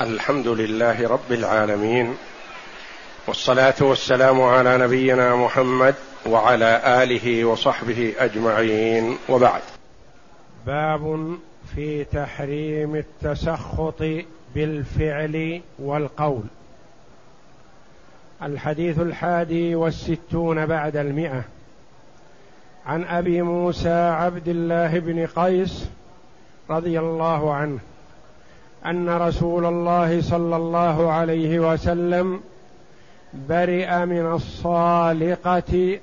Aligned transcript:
الحمد 0.00 0.48
لله 0.48 1.08
رب 1.08 1.32
العالمين 1.32 2.14
والصلاة 3.26 3.74
والسلام 3.80 4.42
على 4.42 4.78
نبينا 4.78 5.36
محمد 5.36 5.94
وعلى 6.26 7.02
آله 7.02 7.44
وصحبه 7.44 8.14
أجمعين 8.18 9.18
وبعد. 9.28 9.62
باب 10.66 11.36
في 11.74 12.04
تحريم 12.04 12.96
التسخط 12.96 14.02
بالفعل 14.54 15.60
والقول. 15.78 16.42
الحديث 18.42 18.98
الحادي 18.98 19.74
والستون 19.74 20.66
بعد 20.66 20.96
المئة. 20.96 21.44
عن 22.86 23.04
أبي 23.04 23.42
موسى 23.42 24.10
عبد 24.10 24.48
الله 24.48 24.98
بن 24.98 25.26
قيس 25.26 25.88
رضي 26.70 26.98
الله 26.98 27.54
عنه. 27.54 27.78
أن 28.86 29.08
رسول 29.08 29.66
الله 29.66 30.22
صلى 30.22 30.56
الله 30.56 31.12
عليه 31.12 31.72
وسلم 31.72 32.40
برئ 33.48 34.04
من 34.04 34.32
الصالقة 34.32 35.98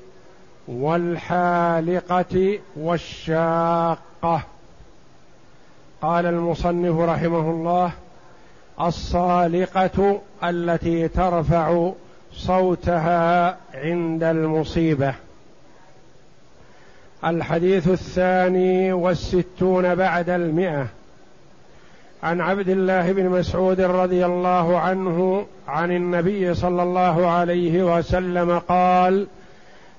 والحالقة 0.67 2.59
والشاقة. 2.77 4.41
قال 6.01 6.25
المصنف 6.25 6.99
رحمه 6.99 7.51
الله 7.51 7.91
الصالقة 8.81 10.21
التي 10.43 11.07
ترفع 11.07 11.91
صوتها 12.33 13.57
عند 13.73 14.23
المصيبة. 14.23 15.13
الحديث 17.25 17.87
الثاني 17.87 18.93
والستون 18.93 19.95
بعد 19.95 20.29
المئة. 20.29 20.87
عن 22.23 22.41
عبد 22.41 22.69
الله 22.69 23.11
بن 23.11 23.29
مسعود 23.29 23.81
رضي 23.81 24.25
الله 24.25 24.79
عنه 24.79 25.45
عن 25.67 25.91
النبي 25.91 26.53
صلى 26.53 26.83
الله 26.83 27.27
عليه 27.27 27.97
وسلم 27.97 28.59
قال 28.59 29.27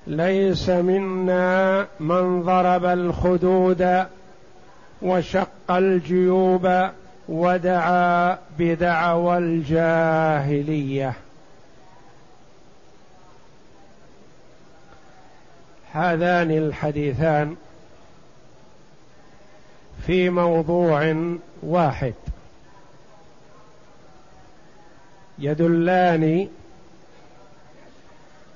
ليس 0.07 0.69
منا 0.69 1.87
من 1.99 2.41
ضرب 2.43 2.85
الخدود 2.85 4.05
وشق 5.01 5.71
الجيوب 5.71 6.89
ودعا 7.29 8.37
بدعوى 8.59 9.37
الجاهلية. 9.37 11.13
هذان 15.93 16.51
الحديثان 16.51 17.55
في 20.05 20.29
موضوع 20.29 21.15
واحد. 21.63 22.13
يدلان 25.39 26.47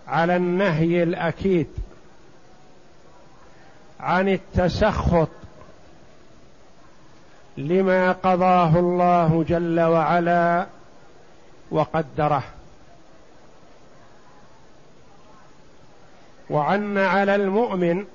على 0.08 0.36
النهي 0.36 1.04
الأكيد 1.04 1.68
عن 4.00 4.30
التسخط 4.30 5.30
لما 7.58 8.12
قضاه 8.12 8.80
الله 8.80 9.46
جل 9.48 9.80
وعلا 9.80 10.68
وقدره. 11.72 12.44
وعن 16.50 16.98
على 16.98 17.36
المؤمن 17.36 18.06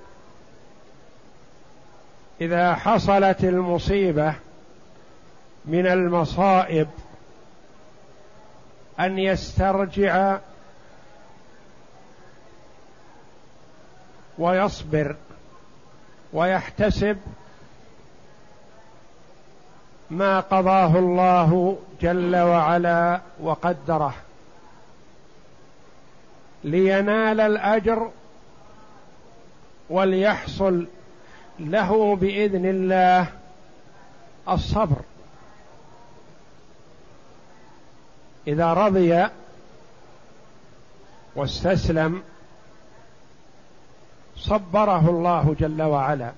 إذا 2.41 2.75
حصلت 2.75 3.45
المصيبة 3.45 4.35
من 5.65 5.87
المصائب 5.87 6.89
أن 9.01 9.19
يسترجع 9.19 10.39
ويصبر 14.39 15.17
ويحتسب 16.33 17.17
ما 20.11 20.41
قضاه 20.41 20.99
الله 20.99 21.79
جل 22.01 22.37
وعلا 22.37 23.21
وقدره 23.41 24.15
لينال 26.65 27.41
الأجر 27.41 28.11
وليحصل 29.91 30.87
له 31.59 32.17
بإذن 32.17 32.67
الله 32.67 33.27
الصبر. 34.49 34.97
إذا 38.47 38.73
رضي 38.73 39.27
واستسلم 41.37 42.23
صبره 44.37 45.11
الله 45.11 45.57
جل 45.61 45.83
وعلا. 45.83 46.33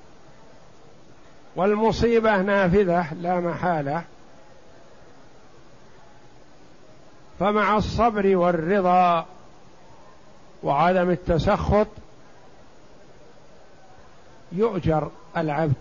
والمصيبة 1.57 2.37
نافذة 2.37 3.15
لا 3.15 3.41
محالة. 3.41 4.05
فمع 7.41 7.77
الصبر 7.77 8.37
والرضا 8.37 9.27
وعدم 10.63 11.11
التسخط 11.11 11.87
يؤجر 14.53 15.11
العبد. 15.37 15.75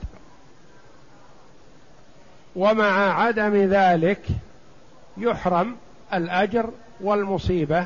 ومع 2.55 3.23
عدم 3.23 3.55
ذلك 3.55 4.27
يحرم 5.17 5.75
الأجر 6.17 6.69
والمصيبة 7.01 7.85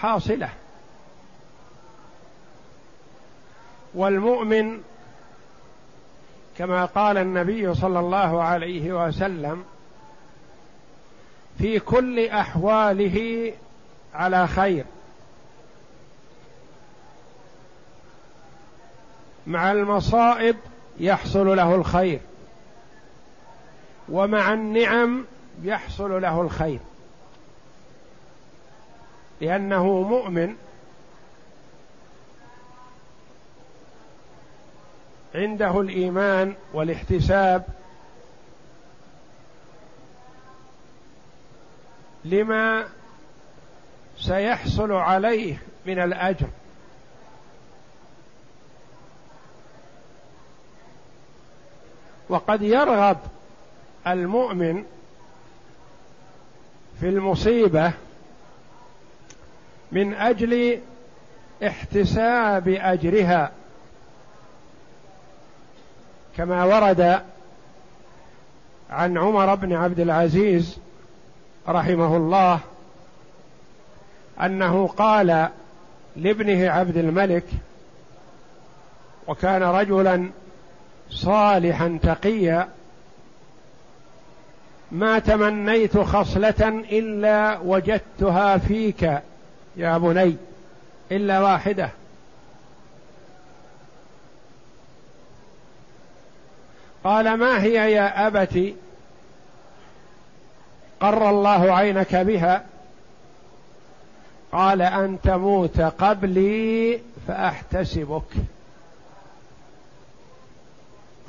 حاصلة. 0.00 0.48
والمؤمن 3.94 4.80
كما 6.58 6.84
قال 6.84 7.18
النبي 7.18 7.74
صلى 7.74 8.00
الله 8.00 8.42
عليه 8.42 9.06
وسلم 9.06 9.64
في 11.58 11.78
كل 11.78 12.28
أحواله 12.28 13.52
على 14.14 14.46
خير. 14.46 14.84
مع 19.46 19.72
المصائب 19.72 20.56
يحصل 21.00 21.56
له 21.56 21.74
الخير 21.74 22.20
ومع 24.08 24.52
النعم 24.52 25.24
يحصل 25.62 26.22
له 26.22 26.40
الخير. 26.40 26.78
لأنه 29.40 30.02
مؤمن 30.02 30.56
عنده 35.34 35.80
الإيمان 35.80 36.54
والاحتساب 36.72 37.64
لما 42.24 42.88
سيحصل 44.18 44.92
عليه 44.92 45.62
من 45.86 45.98
الأجر. 46.02 46.46
وقد 52.28 52.62
يرغب 52.62 53.18
المؤمن 54.06 54.84
في 57.00 57.08
المصيبة 57.08 57.92
من 59.92 60.14
أجل 60.14 60.80
احتساب 61.66 62.68
أجرها. 62.68 63.50
كما 66.36 66.64
ورد 66.64 67.20
عن 68.90 69.18
عمر 69.18 69.54
بن 69.54 69.72
عبد 69.72 70.00
العزيز 70.00 70.78
رحمه 71.68 72.16
الله 72.16 72.60
أنه 74.40 74.86
قال 74.86 75.48
لابنه 76.16 76.70
عبد 76.70 76.96
الملك 76.96 77.44
وكان 79.26 79.62
رجلا 79.62 80.30
صالحا 81.10 81.98
تقيا 82.02 82.68
ما 84.92 85.18
تمنيت 85.18 85.98
خصلة 85.98 86.82
إلا 86.92 87.58
وجدتها 87.58 88.58
فيك 88.58 89.20
يا 89.78 89.98
بني 89.98 90.36
إلا 91.12 91.40
واحدة. 91.40 91.90
قال 97.04 97.34
ما 97.34 97.62
هي 97.62 97.92
يا 97.92 98.26
ابت 98.26 98.74
قر 101.00 101.30
الله 101.30 101.72
عينك 101.72 102.16
بها. 102.16 102.64
قال 104.52 104.82
أن 104.82 105.18
تموت 105.22 105.80
قبلي 105.80 107.00
فأحتسبك. 107.28 108.32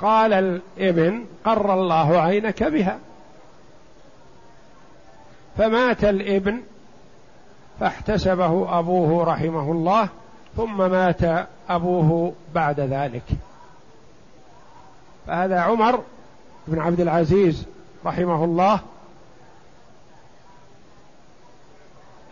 قال 0.00 0.32
الابن 0.32 1.24
قر 1.44 1.74
الله 1.74 2.20
عينك 2.20 2.62
بها. 2.62 2.98
فمات 5.58 6.04
الابن 6.04 6.62
فاحتسبه 7.80 8.78
أبوه 8.78 9.24
رحمه 9.24 9.72
الله 9.72 10.08
ثم 10.56 10.76
مات 10.90 11.48
أبوه 11.68 12.32
بعد 12.54 12.80
ذلك. 12.80 13.22
فهذا 15.26 15.60
عمر 15.60 16.02
بن 16.68 16.78
عبد 16.78 17.00
العزيز 17.00 17.66
رحمه 18.06 18.44
الله 18.44 18.80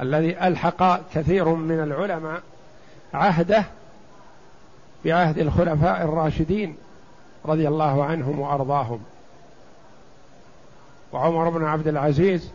الذي 0.00 0.39
ألحق 0.39 1.00
كثير 1.15 1.49
من 1.49 1.81
العلماء 1.81 2.43
عهده 3.15 3.65
بعهد 5.05 5.39
الخلفاء 5.39 6.03
الراشدين 6.03 6.77
رضي 7.44 7.69
الله 7.69 8.05
عنهم 8.05 8.41
وأرضاهم. 8.41 9.01
وعمر 11.12 11.49
بن 11.49 11.65
عبد 11.65 11.89
العزيز 11.89 12.51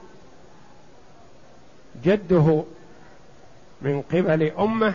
جده 2.04 2.63
من 3.83 4.01
قبل 4.01 4.51
أمة 4.59 4.94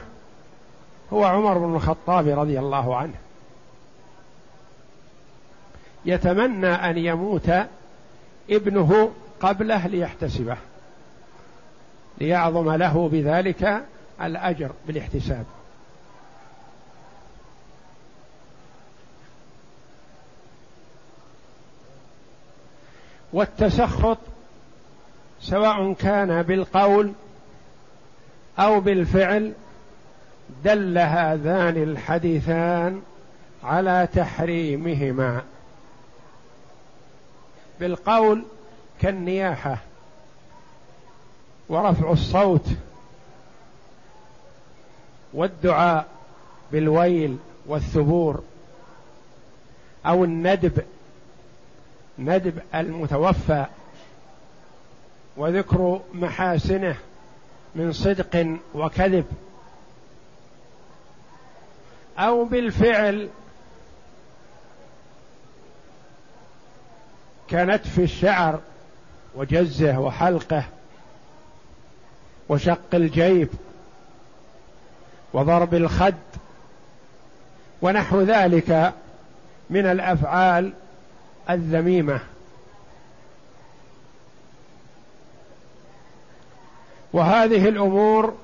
هو 1.12 1.25
عمر 1.25 1.58
بن 1.58 1.75
الخطاب 1.75 2.29
رضي 2.29 2.58
الله 2.58 2.96
عنه. 2.96 3.14
يتمنى 6.05 6.67
أن 6.67 6.99
يموت 6.99 7.50
ابنه 8.50 9.12
قبله 9.40 9.87
ليحتسبه 9.87 10.56
ليعظم 12.19 12.70
له 12.70 13.08
بذلك 13.08 13.85
الأجر 14.23 14.70
بالاحتساب. 14.87 15.44
والتسخط 23.32 24.19
سواء 25.41 25.93
كان 25.93 26.43
بالقول 26.43 27.12
أو 28.58 28.81
بالفعل 28.81 29.52
دل 30.64 30.99
هذان 30.99 31.82
الحديثان 31.82 33.02
على 33.64 34.08
تحريمهما. 34.14 35.43
بالقول 37.81 38.44
كالنياحة 39.00 39.78
ورفع 41.69 42.12
الصوت 42.12 42.66
والدعاء 45.32 46.06
بالويل 46.72 47.37
والثبور 47.66 48.43
أو 50.06 50.25
الندب 50.25 50.82
ندب 52.19 52.58
المتوفى 52.75 53.66
وذكر 55.37 56.00
محاسنه 56.14 56.96
من 57.75 57.93
صدق 57.93 58.59
وكذب. 58.75 59.25
أو 62.19 62.44
بالفعل 62.44 63.29
كنتف 67.50 67.99
الشعر 67.99 68.61
وجزه 69.35 69.99
وحلقه 69.99 70.65
وشق 72.49 72.94
الجيب 72.94 73.49
وضرب 75.32 75.75
الخد 75.75 76.15
ونحو 77.82 78.20
ذلك 78.20 78.93
من 79.70 79.87
الأفعال 79.87 80.73
الذميمة. 81.50 82.20
وهذه 87.12 87.69
الأمور 87.69 88.34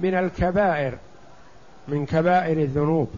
من 0.00 0.14
الكبائر 0.14 0.98
من 1.88 2.06
كبائر 2.06 2.58
الذنوب. 2.58 3.10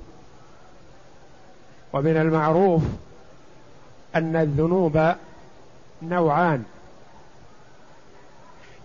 ومن 1.93 2.17
المعروف 2.17 2.83
أن 4.15 4.37
الذنوب 4.37 5.15
نوعان 6.03 6.65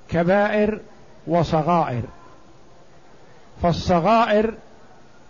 كبائر 0.10 0.80
وصغائر. 1.28 2.04
فالصغائر 3.62 4.54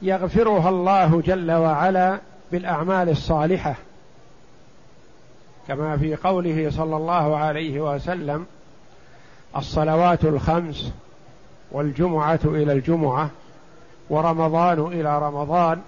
يغفرها 0.02 0.70
الله 0.70 1.22
جل 1.22 1.52
وعلا 1.52 2.20
بالأعمال 2.52 3.10
الصالحة 3.10 3.76
كما 5.68 5.98
في 5.98 6.16
قوله 6.16 6.70
صلى 6.70 6.98
الله 6.98 7.38
عليه 7.38 7.80
وسلم 7.80 8.46
الصلوات 9.58 10.26
الخمس 10.26 10.92
والجمعة 11.72 12.40
إلى 12.46 12.74
الجمعة 12.74 13.30
ورمضان 14.10 14.80
إلى 14.80 15.20
رمضان 15.20 15.82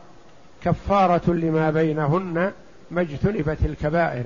كفارة 0.64 1.32
لما 1.32 1.72
بينهن 1.72 2.52
ما 2.92 3.02
اجتنبت 3.02 3.58
الكبائر. 3.66 4.26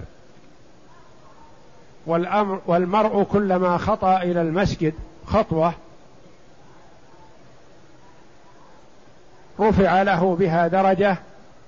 والأمر 2.05 2.61
والمرء 2.65 3.23
كلما 3.23 3.77
خطأ 3.77 4.21
إلى 4.21 4.41
المسجد 4.41 4.93
خطوة 5.25 5.73
رفع 9.59 10.01
له 10.01 10.35
بها 10.35 10.67
درجة 10.67 11.17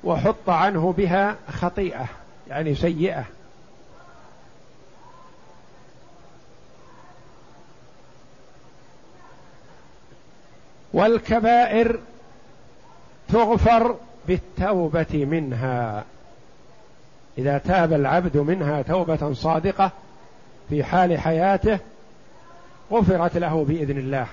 وحط 0.03 0.49
عنه 0.49 0.93
بها 0.97 1.35
خطيئة 1.51 2.05
يعني 2.49 2.75
سيئة. 2.75 3.25
والكبائر 10.95 11.99
تغفر 13.29 13.95
بالتوبة 14.27 15.25
منها. 15.25 16.03
إذا 17.37 17.57
تاب 17.57 17.93
العبد 17.93 18.37
منها 18.37 18.81
توبة 18.81 19.33
صادقة 19.33 19.91
في 20.69 20.83
حال 20.83 21.19
حياته 21.19 21.79
غفرت 22.91 23.37
له 23.37 23.65
بإذن 23.65 23.97
الله. 23.97 24.25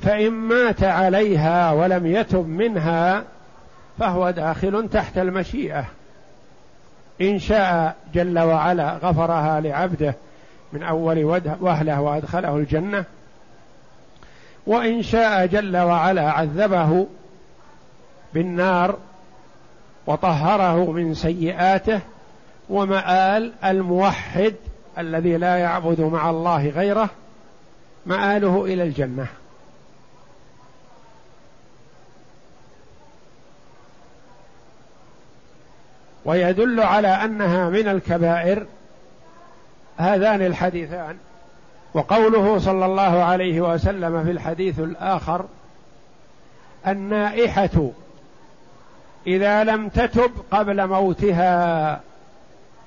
فإن 0.00 0.30
مات 0.30 0.84
عليها 0.84 1.72
ولم 1.72 2.06
يتب 2.06 2.48
منها 2.48 3.24
فهو 3.98 4.30
داخل 4.30 4.88
تحت 4.88 5.18
المشيئة. 5.18 5.84
إن 7.20 7.38
شاء 7.38 7.96
جل 8.14 8.38
وعلا 8.38 8.96
غفرها 8.96 9.60
لعبده 9.60 10.14
من 10.72 10.82
أول 10.82 11.24
وهلة 11.60 12.00
وأدخله 12.00 12.56
الجنة 12.56 13.04
وإن 14.66 15.02
شاء 15.02 15.46
جل 15.46 15.76
وعلا 15.76 16.30
عذبه 16.30 17.06
بالنار 18.34 18.98
وطهره 20.06 20.92
من 20.92 21.14
سيئاته 21.14 22.00
ومآل 22.68 23.52
الموحد 23.64 24.54
الذي 24.98 25.36
لا 25.36 25.56
يعبد 25.56 26.00
مع 26.00 26.30
الله 26.30 26.68
غيره 26.68 27.10
مآله 28.06 28.64
إلى 28.64 28.82
الجنة. 28.82 29.26
ويدل 36.24 36.80
على 36.80 37.08
أنها 37.08 37.68
من 37.68 37.88
الكبائر 37.88 38.66
هذان 39.96 40.42
الحديثان. 40.42 41.16
وقوله 41.94 42.58
صلى 42.58 42.86
الله 42.86 43.24
عليه 43.24 43.60
وسلم 43.60 44.24
في 44.24 44.30
الحديث 44.30 44.78
الآخر 44.78 45.44
النائحة 46.86 47.90
إذا 49.26 49.64
لم 49.64 49.88
تتب 49.88 50.30
قبل 50.50 50.86
موتها. 50.86 52.00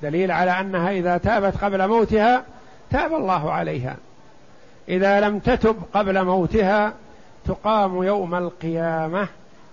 دليل 0.02 0.32
على 0.32 0.52
أنها 0.52 0.92
إذا 0.92 1.18
تابت 1.18 1.58
قبل 1.58 1.88
موتها 1.88 2.44
تاب 2.92 3.14
الله 3.14 3.52
عليها. 3.52 3.96
إذا 4.90 5.20
لم 5.20 5.40
تتب 5.40 5.76
قبل 5.94 6.26
موتها 6.26 6.94
تقام 7.46 8.04
يوم 8.04 8.36
القيامة 8.36 9.28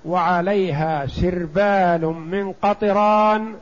وعليها 0.05 1.07
سربال 1.07 2.07
من 2.07 2.53
قطران 2.63 3.55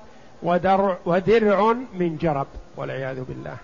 ودرع, 0.42 0.97
ودرع 1.06 1.75
من 1.94 2.16
جرب 2.16 2.47
والعياذ 2.76 3.25
بالله. 3.25 3.56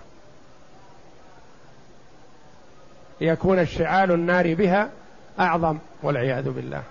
ليكون 3.21 3.59
اشتعال 3.59 4.11
النار 4.11 4.53
بها 4.53 4.89
أعظم 5.39 5.77
والعياذ 6.03 6.49
بالله. 6.49 6.83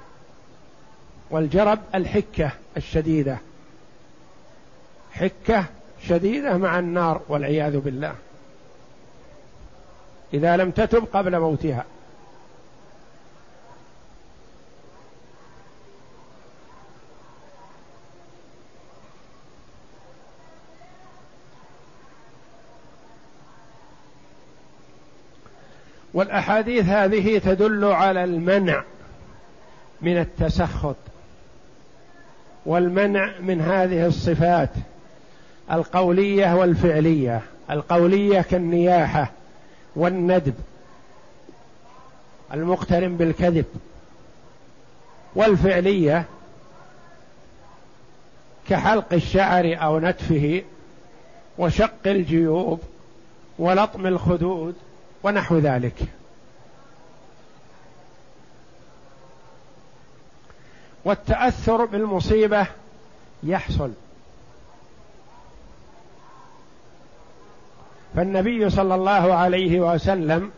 والجرب 1.30 1.78
الحكة 1.94 2.50
الشديدة. 2.76 3.38
حكة 5.12 5.64
شديدة 6.08 6.56
مع 6.56 6.78
النار 6.78 7.20
والعياذ 7.28 7.78
بالله. 7.78 8.14
إذا 10.34 10.56
لم 10.56 10.70
تتب 10.70 11.04
قبل 11.12 11.38
موتها. 11.38 11.84
والأحاديث 26.14 26.84
هذه 26.84 27.38
تدل 27.38 27.84
على 27.84 28.24
المنع 28.24 28.82
من 30.02 30.18
التسخط 30.18 30.96
والمنع 32.66 33.32
من 33.40 33.60
هذه 33.60 34.06
الصفات 34.06 34.70
القولية 35.72 36.54
والفعلية 36.54 37.42
القولية 37.70 38.40
كالنياحة 38.40 39.30
والندب 39.96 40.54
المقترن 42.54 43.16
بالكذب 43.16 43.64
والفعلية 45.34 46.24
كحلق 48.68 49.12
الشعر 49.12 49.76
أو 49.82 49.98
نتفه 49.98 50.62
وشق 51.58 52.06
الجيوب 52.06 52.80
ولطم 53.58 54.06
الخدود 54.06 54.74
ونحو 55.22 55.58
ذلك. 55.58 55.94
والتأثر 61.04 61.84
بالمصيبة 61.84 62.66
يحصل. 63.42 63.90
فالنبي 68.16 68.70
صلى 68.70 68.94
الله 68.94 69.34
عليه 69.34 69.80
وسلم 69.80 70.50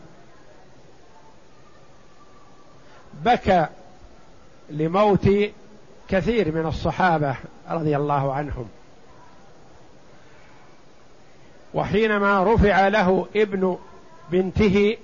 بكى 3.13 3.67
لموت 4.69 5.29
كثير 6.09 6.51
من 6.51 6.65
الصحابة 6.65 7.35
رضي 7.69 7.97
الله 7.97 8.33
عنهم. 8.33 8.69
وحينما 11.73 12.43
رفع 12.53 12.87
له 12.87 13.27
ابن 13.35 13.77
بنته 14.31 14.97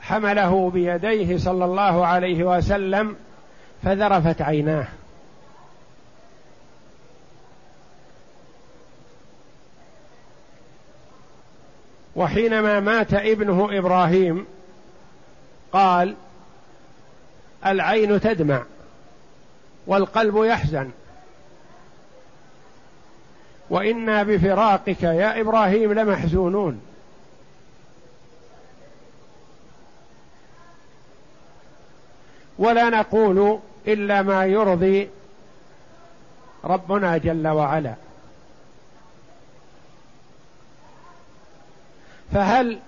حمله 0.00 0.70
بيديه 0.70 1.38
صلى 1.38 1.64
الله 1.64 2.06
عليه 2.06 2.44
وسلم 2.44 3.16
فذرفت 3.82 4.42
عيناه. 4.42 4.86
وحينما 12.16 12.80
مات 12.80 13.14
ابنه 13.14 13.78
إبراهيم 13.78 14.46
قال 15.72 16.16
العين 17.66 18.20
تدمع 18.20 18.62
والقلب 19.86 20.44
يحزن. 20.44 20.90
وإنا 23.70 24.22
بفراقك 24.22 25.02
يا 25.02 25.40
إبراهيم 25.40 25.92
لمحزونون. 25.92 26.80
ولا 32.58 32.90
نقول 32.90 33.58
إلا 33.88 34.22
ما 34.22 34.44
يرضي 34.44 35.08
ربنا 36.64 37.18
جل 37.18 37.48
وعلا. 37.48 37.94
فهل 42.32 42.78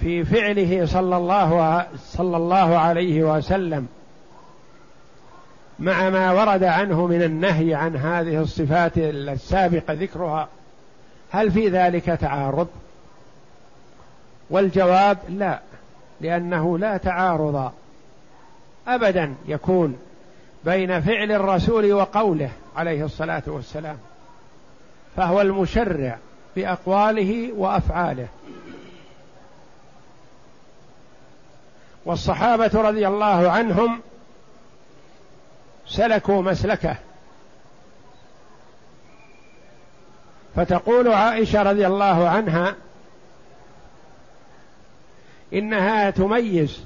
في 0.00 0.24
فعله 0.24 0.86
صلى 0.86 1.16
الله 1.16 1.86
صلى 1.96 2.36
الله 2.36 2.78
عليه 2.78 3.22
وسلم 3.22 3.88
مع 5.82 6.10
ما 6.10 6.32
ورد 6.32 6.64
عنه 6.64 7.06
من 7.06 7.22
النهي 7.22 7.74
عن 7.74 7.96
هذه 7.96 8.40
الصفات 8.40 8.92
السابق 8.96 9.90
ذكرها. 9.90 10.48
هل 11.30 11.50
في 11.50 11.68
ذلك 11.68 12.04
تعارض؟ 12.04 12.68
والجواب 14.50 15.18
لا 15.28 15.60
لأنه 16.20 16.78
لا 16.78 16.96
تعارض 16.96 17.72
ابدا 18.88 19.34
يكون 19.46 19.98
بين 20.64 21.00
فعل 21.00 21.32
الرسول 21.32 21.92
وقوله 21.92 22.50
عليه 22.76 23.04
الصلاة 23.04 23.42
والسلام 23.46 23.98
فهو 25.16 25.40
المشرع 25.40 26.18
باقواله 26.56 27.52
وأفعاله. 27.56 28.28
والصحابة 32.04 32.70
رضي 32.74 33.08
الله 33.08 33.50
عنهم 33.50 34.00
سلكوا 35.92 36.42
مسلكه. 36.42 36.96
فتقول 40.56 41.08
عائشة 41.08 41.62
رضي 41.62 41.86
الله 41.86 42.28
عنها 42.28 42.74
إنها 45.52 46.10
تميز 46.10 46.84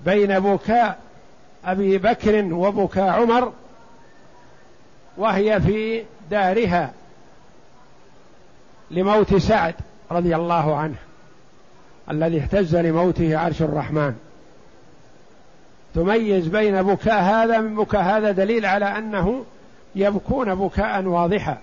بين 0.00 0.40
بكاء 0.40 0.98
أبي 1.64 1.98
بكر 1.98 2.54
وبكاء 2.54 3.08
عمر 3.08 3.52
وهي 5.16 5.60
في 5.60 6.04
دارها 6.30 6.92
لموت 8.90 9.34
سعد 9.34 9.74
رضي 10.10 10.36
الله 10.36 10.76
عنه 10.76 10.96
الذي 12.10 12.40
اهتز 12.40 12.76
لموته 12.76 13.38
عرش 13.38 13.62
الرحمن. 13.62 14.29
تميز 15.94 16.46
بين 16.46 16.82
بكاء 16.82 17.22
هذا 17.22 17.58
من 17.58 17.76
بكاء 17.76 18.02
هذا 18.02 18.30
دليل 18.32 18.66
على 18.66 18.84
أنه 18.84 19.44
يبكون 19.94 20.54
بكاء 20.54 21.04
واضحا. 21.04 21.58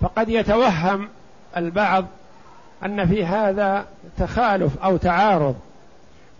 فقد 0.00 0.28
يتوهم 0.28 1.08
البعض 1.56 2.06
أن 2.84 3.08
في 3.08 3.24
هذا 3.24 3.86
تخالف 4.18 4.78
أو 4.78 4.96
تعارض 4.96 5.56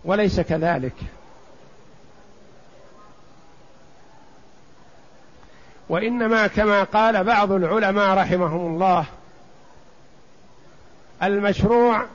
وليس 0.05 0.39
كذلك. 0.39 0.93
وإنما 5.89 6.47
كما 6.47 6.83
قال 6.83 7.23
بعض 7.23 7.51
العلماء 7.51 8.17
رحمهم 8.17 8.73
الله 8.73 9.05
المشروع 11.23 12.05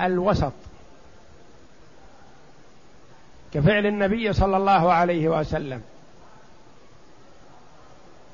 الوسط. 0.00 0.52
كفعل 3.54 3.86
النبي 3.86 4.32
صلى 4.32 4.56
الله 4.56 4.92
عليه 4.92 5.28
وسلم. 5.28 5.82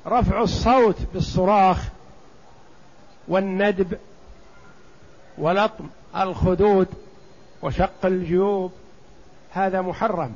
رفع 0.07 0.41
الصوت 0.41 0.97
بالصراخ 1.13 1.83
والندب 3.27 3.97
ولطم 5.37 5.87
الخدود 6.15 6.87
وشق 7.61 8.05
الجيوب. 8.05 8.71
هذا 9.51 9.81
محرم 9.81 10.35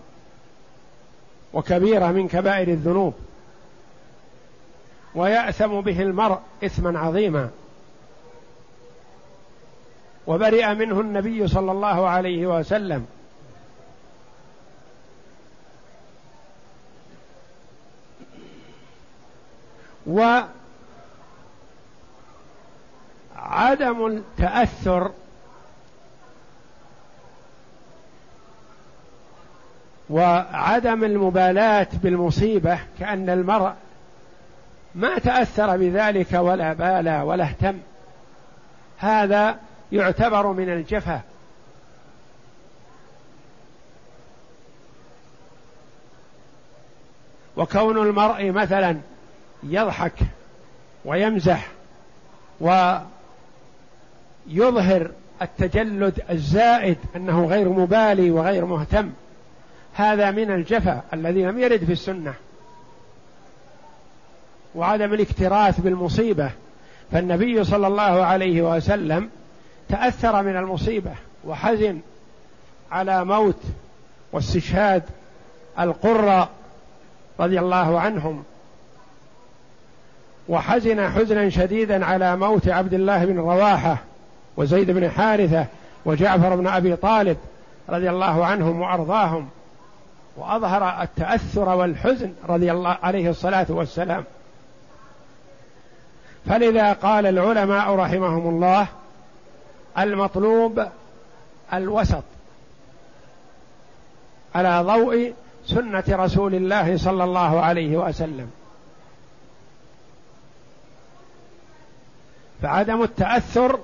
وكبيرة 1.54 2.12
من 2.12 2.28
كبائر 2.28 2.68
الذنوب. 2.68 3.14
ويأثم 5.16 5.82
به 5.82 6.02
المرء 6.02 6.40
إثما 6.66 7.00
عظيما. 7.00 7.50
وبرئ 10.28 10.74
منه 10.74 11.02
النبي 11.02 11.48
صلى 11.48 11.72
الله 11.72 12.10
عليه 12.10 12.48
وسلم. 12.48 13.06
وعدم 20.08 20.46
التأثر 24.06 25.12
وعدم 30.10 31.04
المبالاة 31.04 31.88
بالمصيبة 31.94 32.80
كأن 33.00 33.30
المرء 33.30 33.74
ما 34.96 35.20
تأثر 35.20 35.78
بذلك 35.78 36.34
ولا 36.34 36.74
بالى 36.74 37.22
ولا 37.22 37.44
اهتم. 37.44 37.78
هذا 38.98 39.60
يعتبر 39.92 40.48
من 40.48 40.70
الجفا. 40.70 41.22
وكون 47.58 47.98
المرء 47.98 48.52
مثلا 48.52 48.98
يضحك 49.64 50.14
ويمزح 51.06 51.68
ويظهر 52.60 53.02
التجلد 55.42 56.22
الزائد 56.30 56.98
أنه 57.16 57.46
غير 57.46 57.70
مبالي 57.70 58.32
وغير 58.32 58.66
مهتم 58.66 59.12
هذا 59.94 60.32
من 60.32 60.52
الجفا 60.52 61.02
الذي 61.14 61.44
لم 61.44 61.60
يرد 61.60 61.86
في 61.86 61.92
السنة. 61.92 62.34
وعدم 64.76 65.14
الاكتراث 65.14 65.80
بالمصيبة 65.80 66.52
فالنبي 67.12 67.64
صلى 67.64 67.88
الله 67.88 68.26
عليه 68.26 68.62
وسلم 68.62 69.30
تأثر 69.92 70.44
من 70.44 70.58
المصيبة 70.58 71.12
وحزن 71.46 72.00
على 72.92 73.26
موت 73.26 73.62
واستشهاد 74.32 75.04
القرى 75.80 76.50
رضي 77.40 77.60
الله 77.60 78.00
عنهم. 78.00 78.44
وحزن 80.50 81.10
حزنا 81.10 81.50
شديدا 81.50 82.06
على 82.06 82.36
موت 82.36 82.68
عبد 82.68 82.94
الله 82.94 83.26
بن 83.26 83.38
رواحة 83.38 83.98
وزيد 84.58 84.92
بن 84.92 85.10
حارثة 85.10 85.66
وجعفر 86.06 86.56
بن 86.56 86.68
أبي 86.68 86.96
طالب 86.96 87.38
رضي 87.90 88.10
الله 88.10 88.46
عنهم 88.46 88.82
وأرضاهم. 88.82 89.50
وأظهر 90.38 91.02
التأثر 91.02 91.70
والحزن 91.70 92.34
رضي 92.50 92.72
الله 92.72 92.98
عليه 93.04 93.30
الصلاة 93.30 93.66
والسلام. 93.70 94.24
فلذا 96.50 96.94
قال 96.94 97.26
العلماء 97.26 97.96
رحمهم 97.96 98.50
الله 98.50 98.88
المطلوب 99.98 100.86
الوسط 101.74 102.24
على 104.56 104.82
ضوء 104.82 105.34
سنة 105.66 106.04
رسول 106.10 106.56
الله 106.56 106.98
صلى 106.98 107.24
الله 107.24 107.62
عليه 107.62 107.98
وسلم. 107.98 108.52
فعدم 112.62 113.04
التأثر 113.04 113.80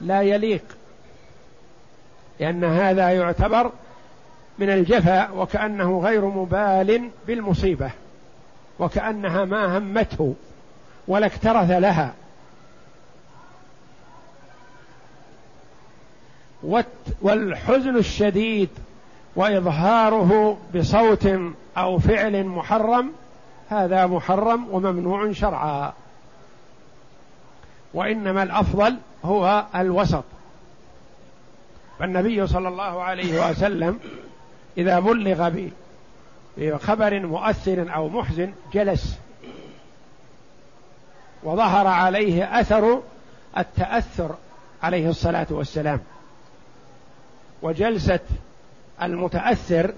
لا 0.00 0.22
يليق 0.22 0.64
لأن 2.40 2.64
هذا 2.64 3.10
يعتبر 3.10 3.72
من 4.58 4.70
الجفا 4.70 5.30
وكأنه 5.30 6.00
غير 6.00 6.24
مبال 6.24 7.10
بالمصيبة 7.26 7.90
وكأنها 8.78 9.44
ما 9.44 9.78
همته 9.78 10.34
ولا 11.08 11.26
اكترث 11.26 11.70
لها. 11.70 12.14
والحزن 17.22 17.96
الشديد 17.96 18.68
وإظهاره 19.36 20.58
بصوت 20.74 21.28
أو 21.76 21.98
فعل 21.98 22.44
محرم 22.44 23.12
هذا 23.68 24.06
محرم 24.06 24.68
وممنوع 24.70 25.32
شرعا. 25.32 25.92
وإنما 27.94 28.42
الأفضل 28.42 28.96
هو 29.24 29.64
الوسط. 29.74 30.24
فالنبي 31.98 32.46
صلى 32.46 32.68
الله 32.68 33.02
عليه 33.02 33.50
وسلم 33.50 33.98
إذا 34.78 35.00
بلغ 35.00 35.50
بخبر 36.56 37.20
مؤثر 37.26 37.94
أو 37.94 38.08
محزن 38.08 38.52
جلس. 38.72 39.18
وظهر 41.42 41.86
عليه 41.86 42.60
أثر 42.60 43.00
التأثر 43.58 44.34
عليه 44.82 45.08
الصلاة 45.08 45.46
والسلام. 45.50 46.00
وجلسة 47.62 48.20
المتأثر 49.02 49.94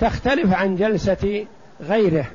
تختلف 0.00 0.54
عن 0.54 0.76
جلسة 0.76 1.46
غيره. 1.80 2.26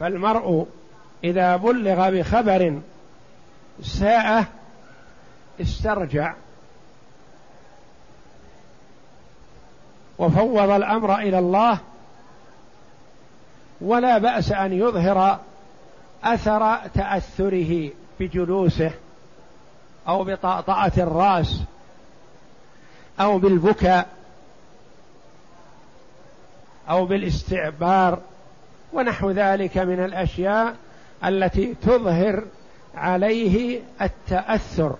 فالمرء 0.00 0.66
إذا 1.24 1.56
بلغ 1.56 2.10
بخبر 2.10 2.80
ساءه 3.82 4.46
استرجع. 5.60 6.34
وفوض 10.18 10.70
الأمر 10.70 11.18
إلى 11.18 11.38
الله. 11.38 11.78
ولا 13.80 14.18
بأس 14.18 14.52
أن 14.52 14.72
يظهر 14.72 15.40
أثر 16.24 16.76
تأثره 16.94 17.90
بجلوسه 18.20 18.90
أو 20.08 20.24
بطأطأة 20.24 20.92
الرأس. 20.98 21.62
أو 23.20 23.38
بالبكاء 23.38 24.08
أو 26.88 27.06
بالاستعبار 27.06 28.18
ونحو 28.92 29.30
ذلك 29.30 29.78
من 29.78 30.04
الأشياء 30.04 30.76
التي 31.24 31.74
تظهر 31.82 32.44
عليه 32.94 33.80
التأثر. 34.02 34.96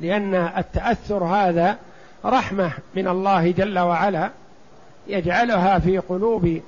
لأن 0.00 0.34
التأثر 0.34 1.24
هذا 1.24 1.78
رحمة 2.24 2.72
من 2.94 3.08
الله 3.08 3.50
جل 3.50 3.78
وعلا 3.78 4.30
يجعلها 5.06 5.78
في 5.78 5.98
قلوب 5.98 6.60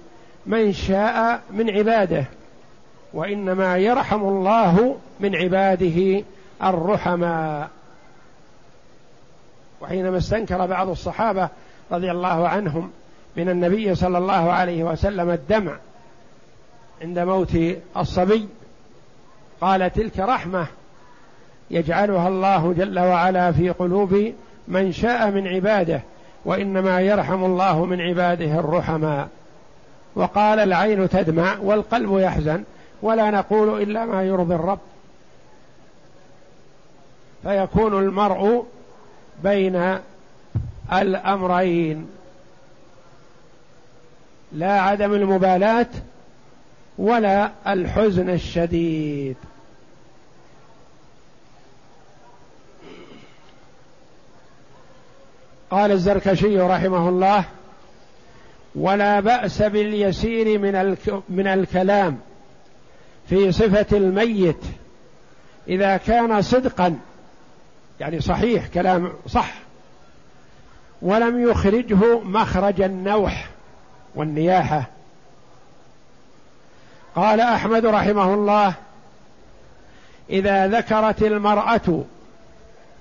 من 0.46 0.72
شاء 0.72 1.42
من 1.50 1.70
عباده 1.70 2.24
وإنما 3.12 3.76
يرحم 3.78 4.20
الله 4.22 4.96
من 5.20 5.36
عباده 5.36 6.22
الرحماء 6.62 7.68
وحينما 9.80 10.18
استنكر 10.18 10.66
بعض 10.66 10.88
الصحابة 10.88 11.48
رضي 11.92 12.10
الله 12.10 12.48
عنهم 12.48 12.90
من 13.36 13.48
النبي 13.48 13.94
صلى 13.94 14.18
الله 14.18 14.52
عليه 14.52 14.84
وسلم 14.84 15.30
الدمع 15.30 15.76
عند 17.02 17.18
موت 17.18 17.58
الصبي 17.96 18.48
قال 19.60 19.92
تلك 19.92 20.18
رحمة 20.18 20.66
يجعلها 21.70 22.28
الله 22.28 22.72
جل 22.72 22.98
وعلا 22.98 23.52
في 23.52 23.70
قلوب 23.70 24.32
من 24.68 24.92
شاء 24.92 25.30
من 25.30 25.46
عباده 25.46 26.00
وإنما 26.44 27.00
يرحم 27.00 27.44
الله 27.44 27.84
من 27.84 28.00
عباده 28.00 28.58
الرحماء 28.58 29.28
وقال 30.14 30.58
العين 30.58 31.08
تدمع 31.08 31.58
والقلب 31.62 32.18
يحزن 32.18 32.64
ولا 33.02 33.30
نقول 33.30 33.82
إلا 33.82 34.04
ما 34.04 34.22
يرضي 34.22 34.54
الرب. 34.54 34.78
فيكون 37.46 37.98
المرء 37.98 38.66
بين 39.42 39.98
الأمرين. 40.92 42.08
لا 44.52 44.80
عدم 44.80 45.12
المبالاة 45.12 45.86
ولا 46.98 47.50
الحزن 47.66 48.30
الشديد. 48.30 49.36
قال 55.70 55.92
الزركشي 55.92 56.60
رحمه 56.60 57.08
الله 57.08 57.44
ولا 58.74 59.20
بأس 59.20 59.62
باليسير 59.62 60.58
من 60.58 60.96
من 61.28 61.46
الكلام 61.46 62.18
في 63.28 63.52
صفة 63.52 63.96
الميت 63.96 64.64
إذا 65.68 65.96
كان 65.96 66.42
صدقا. 66.42 66.98
يعني 68.00 68.20
صحيح 68.20 68.66
كلام 68.66 69.12
صح. 69.28 69.52
ولم 71.02 71.50
يخرجه 71.50 72.20
مخرج 72.20 72.80
النوح 72.80 73.48
والنياحة. 74.14 74.84
قال 77.16 77.40
أحمد 77.40 77.86
رحمه 77.86 78.34
الله 78.34 78.74
إذا 80.30 80.66
ذكرت 80.66 81.22
المرأة 81.22 82.04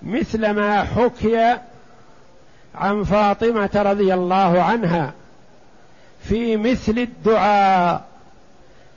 مثل 0.02 0.50
ما 0.50 0.84
حكي 0.84 1.58
عن 2.76 3.04
فاطمة 3.04 3.70
رضي 3.76 4.14
الله 4.14 4.62
عنها 4.64 5.14
في 6.24 6.58
مثل 6.58 6.98
الدعاء 6.98 8.06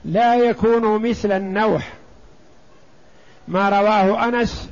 لا 0.05 0.35
يكون 0.35 1.09
مثل 1.09 1.31
النوح. 1.31 1.93
ما 3.47 3.69
رواه 3.69 4.27
أنس 4.27 4.69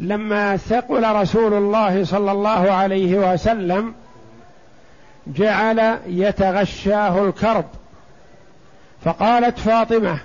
لما 0.00 0.56
ثقل 0.56 1.14
رسول 1.16 1.54
الله 1.54 2.04
صلى 2.04 2.32
الله 2.32 2.70
عليه 2.70 3.32
وسلم 3.32 3.94
جعل 5.26 5.98
يتغشاه 6.06 7.24
الكرب 7.24 7.64
فقالت 9.04 9.58
فاطمة 9.58 10.18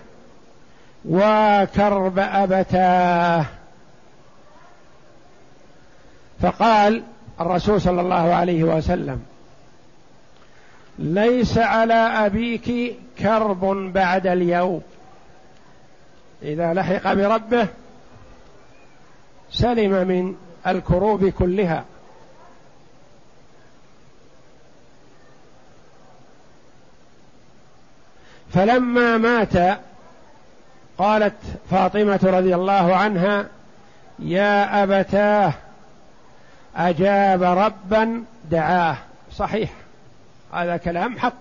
وكرب 1.06 2.20
أبتاه. 2.20 3.46
فقال 6.42 7.04
الرسول 7.42 7.82
صلى 7.82 8.02
الله 8.02 8.34
عليه 8.34 8.64
وسلم 8.64 9.22
ليس 11.00 11.58
على 11.58 11.94
أبيك 11.94 12.96
كرب 13.20 13.66
بعد 13.94 14.28
اليوم. 14.28 14.82
إذا 16.44 16.74
لحق 16.74 17.14
بربه 17.14 17.68
سلم 19.56 20.08
من 20.08 20.36
الكروب 20.68 21.30
كلها. 21.30 21.84
فلما 28.54 29.18
مات 29.18 29.80
قالت 30.98 31.36
فاطمة 31.72 32.20
رضي 32.24 32.56
الله 32.56 32.96
عنها 32.96 33.46
يا 34.20 34.84
أبتاه 34.84 35.54
أجاب 36.76 37.44
ربا 37.44 38.24
دعاه. 38.52 38.98
صحيح 39.32 39.72
هذا 40.54 40.78
كلام 40.78 41.20
حق. 41.20 41.34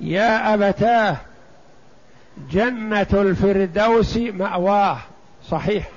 يا 0.00 0.54
أبتاه 0.54 1.16
جنة 2.50 3.06
الفردوس 3.12 4.16
مأواه. 4.16 4.98
صحيح. 5.50 5.88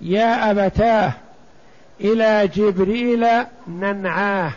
يا 0.00 0.50
أبتاه 0.50 1.12
إلى 2.00 2.48
جبريل 2.48 3.26
ننعاه. 3.68 4.52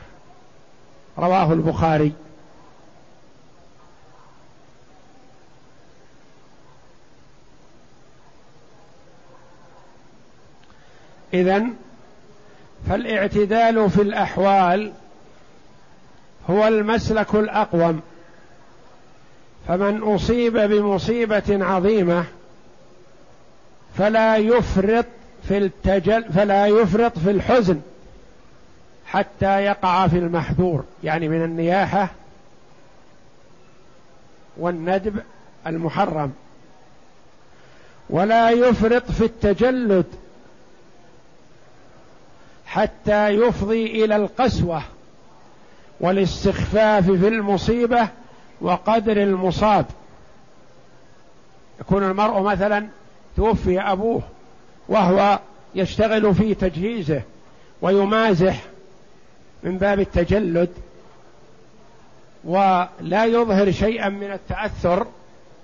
رواه 1.18 1.54
البخاري. 1.54 2.12
إذن 11.34 11.74
فالاعتدال 12.90 13.90
في 13.90 14.02
الأحوال 14.02 14.94
هو 16.50 16.68
المسلك 16.68 17.36
الأقوم. 17.36 18.02
فمن 19.68 20.04
أصيب 20.04 20.58
بمصيبة 20.58 21.66
عظيمة 21.66 22.26
فلا 23.98 24.38
يفرط 24.38 25.06
في 25.48 25.58
التجل 25.58 26.24
فلا 26.34 26.66
يفرط 26.68 27.20
في 27.20 27.32
الحزن 27.32 27.82
حتى 29.06 29.64
يقع 29.64 30.08
في 30.08 30.18
المحذور. 30.18 30.84
يعني 31.04 31.30
من 31.30 31.44
النياحة 31.44 32.10
والندب 34.58 35.20
المحرم. 35.68 36.34
ولا 38.10 38.50
يفرط 38.50 39.12
في 39.12 39.26
التجلد 39.26 40.06
حتى 42.66 43.30
يفضي 43.30 44.06
إلى 44.06 44.16
القسوة 44.16 44.82
والاستخفاف 46.00 47.06
في 47.06 47.28
المصيبة 47.28 48.08
وقدر 48.62 49.24
المصاب. 49.24 49.86
يكون 51.80 52.04
المرء 52.04 52.42
مثلا 52.42 52.88
توفي 53.38 53.82
أبوه 53.82 54.22
وهو 54.88 55.40
يشتغل 55.76 56.36
في 56.36 56.56
تجهيزه 56.56 57.22
ويمازح 57.82 58.64
من 59.64 59.78
باب 59.78 60.00
التجلد 60.00 60.70
ولا 62.44 63.26
يظهر 63.26 63.72
شيئا 63.72 64.10
من 64.10 64.32
التأثر 64.32 65.08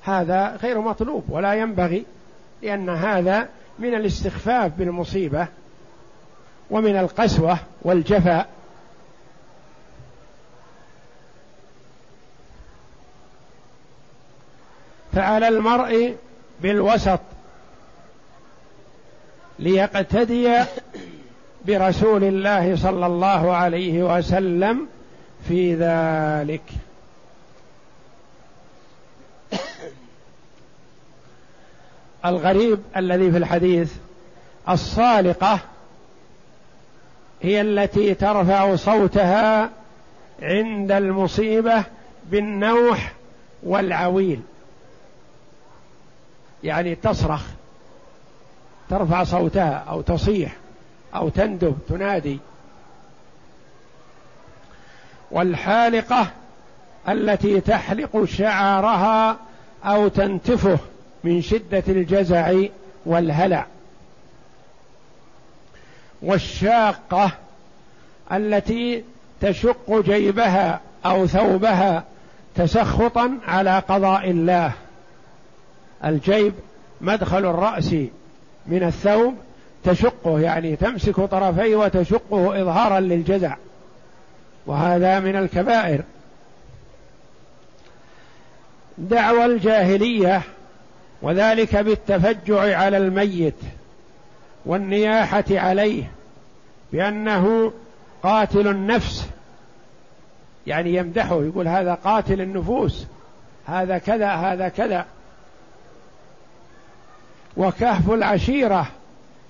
هذا 0.03 0.55
غير 0.61 0.81
مطلوب 0.81 1.23
ولا 1.29 1.53
ينبغي 1.53 2.05
لأن 2.61 2.89
هذا 2.89 3.49
من 3.79 3.95
الاستخفاف 3.95 4.71
بالمصيبة 4.77 5.47
ومن 6.69 6.97
القسوة 6.97 7.57
والجفاء. 7.81 8.49
فعلى 15.13 15.47
المرء 15.47 16.15
بالوسط 16.61 17.19
ليقتدي 19.59 20.63
برسول 21.65 22.23
الله 22.23 22.75
صلى 22.75 23.05
الله 23.05 23.55
عليه 23.55 24.17
وسلم 24.17 24.87
في 25.47 25.75
ذلك. 25.75 26.61
الغريب 32.25 32.79
الذي 32.97 33.31
في 33.31 33.37
الحديث 33.37 33.93
الصالقة 34.69 35.59
هي 37.41 37.61
التي 37.61 38.13
ترفع 38.13 38.75
صوتها 38.75 39.69
عند 40.41 40.91
المصيبة 40.91 41.83
بالنوح 42.31 43.13
والعويل. 43.63 44.41
يعني 46.63 46.95
تصرخ. 46.95 47.43
ترفع 48.89 49.23
صوتها 49.23 49.85
أو 49.89 50.01
تصيح 50.01 50.55
أو 51.15 51.29
تندب 51.29 51.77
تنادي. 51.89 52.39
والحالقة 55.31 56.27
التي 57.09 57.61
تحلق 57.61 58.25
شعرها 58.25 59.37
أو 59.85 60.07
تنتفه 60.07 60.77
من 61.23 61.41
شدة 61.41 61.83
الجزع 61.87 62.53
والهلع. 63.05 63.65
والشاقة 66.21 67.31
التي 68.31 69.03
تشق 69.41 70.01
جيبها 70.05 70.81
أو 71.05 71.27
ثوبها 71.27 72.03
تسخطا 72.55 73.37
على 73.47 73.79
قضاء 73.79 74.29
الله. 74.29 74.71
الجيب 76.05 76.53
مدخل 77.01 77.45
الرأس. 77.45 77.95
من 78.69 78.83
الثوب 78.83 79.35
تشقه 79.83 80.39
يعني 80.39 80.75
تمسك 80.75 81.15
طرفيه 81.15 81.75
وتشقه 81.75 82.61
اظهارا 82.61 82.99
للجزع. 82.99 83.55
وهذا 84.65 85.19
من 85.19 85.35
الكبائر. 85.35 86.01
دعوى 88.97 89.45
الجاهلية 89.45 90.41
وذلك 91.21 91.75
بالتفجع 91.75 92.77
على 92.77 92.97
الميت 92.97 93.55
والنياحة 94.65 95.45
عليه 95.51 96.11
بأنه 96.93 97.73
قاتل 98.23 98.67
النفس. 98.67 99.27
يعني 100.67 100.95
يمدحه 100.95 101.43
يقول 101.43 101.67
هذا 101.67 101.93
قاتل 101.93 102.41
النفوس 102.41 103.05
هذا 103.65 103.97
كذا 103.97 104.27
هذا 104.27 104.69
كذا. 104.69 105.05
وكهف 107.57 108.11
العشيرة 108.11 108.87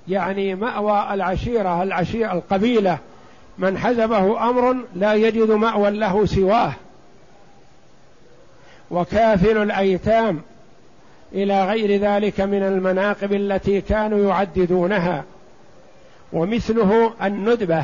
يعني 0.08 0.56
مأوى 0.56 1.14
العشيرة 1.14 1.84
العشيرة 1.84 2.34
القبيلة. 2.34 2.98
من 3.58 3.78
حزبه 3.78 4.50
أمر 4.50 4.76
لا 4.96 5.14
يجد 5.14 5.52
مأوى 5.52 5.90
له 5.92 6.26
سواه. 6.26 6.74
وكافل 8.92 9.58
الأيتام 9.58 10.42
إلى 11.34 11.66
غير 11.66 12.02
ذلك 12.02 12.42
من 12.42 12.64
المناقب 12.64 13.34
التي 13.34 13.82
كانوا 13.82 14.30
يعددونها. 14.30 15.24
ومثله 16.34 17.14
الندبة 17.24 17.84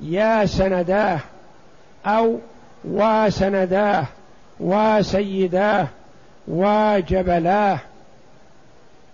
يا 0.00 0.46
سنداه 0.46 1.18
أو 2.06 2.38
وسنداه 2.84 4.04
وسيداه 4.60 5.86
وجبلاه 6.48 7.78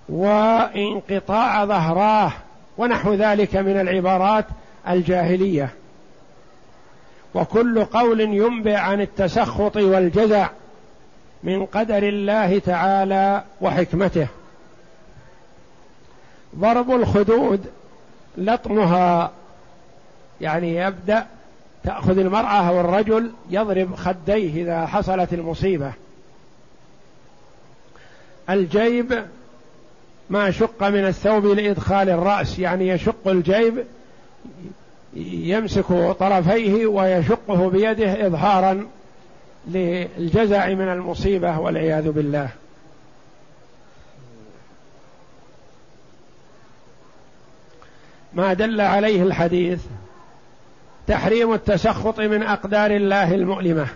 وانقطاع 0.09 1.65
ظهراه 1.65 2.33
ونحو 2.79 3.15
ذلك 3.15 3.57
من 3.57 3.81
العبارات 3.81 4.45
الجاهلية. 4.89 5.71
وكل 7.35 7.85
قول 7.85 8.21
ينبئ 8.21 8.75
عن 8.75 9.01
التسخط 9.01 9.77
والجزع 9.77 10.49
من 11.43 11.67
قدر 11.67 12.03
الله 12.03 12.59
تعالى 12.59 13.43
وحكمته. 13.61 14.27
ضرب 16.57 16.91
الخدود 16.91 17.67
لطمها 18.39 19.31
يعني 20.41 20.77
يبدأ 20.77 21.27
تأخذ 21.85 22.19
المراه 22.19 22.69
أو 22.69 22.81
الرجل 22.81 23.33
يضرب 23.51 23.95
خديه 23.95 24.63
إذا 24.63 24.87
حصلت 24.87 25.33
المصيبة. 25.33 25.93
الجيب 28.51 29.27
ما 30.31 30.51
شق 30.51 30.83
من 30.83 31.07
الثوب 31.07 31.47
لإدخال 31.47 32.11
الرأس 32.11 32.59
يعني 32.59 32.89
يشق 32.89 33.29
الجيب 33.29 33.85
يمسك 35.17 35.87
طرفيه 36.21 36.87
ويشقه 36.87 37.71
بيده 37.71 38.27
إظهارا 38.27 38.87
للجزع 39.69 40.69
من 40.69 40.89
المصيبة 40.89 41.59
والعياذ 41.59 42.11
بالله. 42.11 42.49
ما 48.33 48.53
دل 48.53 48.81
عليه 48.81 49.23
الحديث 49.23 49.81
تحريم 51.07 51.55
التسخط 51.55 52.21
من 52.21 52.43
أقدار 52.43 52.91
الله 52.91 53.35
المؤلمة 53.35 53.87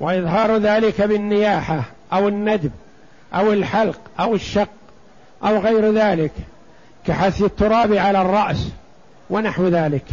وإظهار 0.00 0.56
ذلك 0.56 1.02
بالنياحة 1.02 1.82
أو 2.12 2.28
الندب 2.28 2.70
أو 3.34 3.52
الحلق 3.52 4.00
أو 4.20 4.34
الشق 4.34 4.68
أو 5.44 5.58
غير 5.58 5.92
ذلك 5.92 6.32
كحث 7.06 7.42
التراب 7.42 7.92
على 7.92 8.22
الرأس 8.22 8.68
ونحو 9.30 9.68
ذلك. 9.68 10.04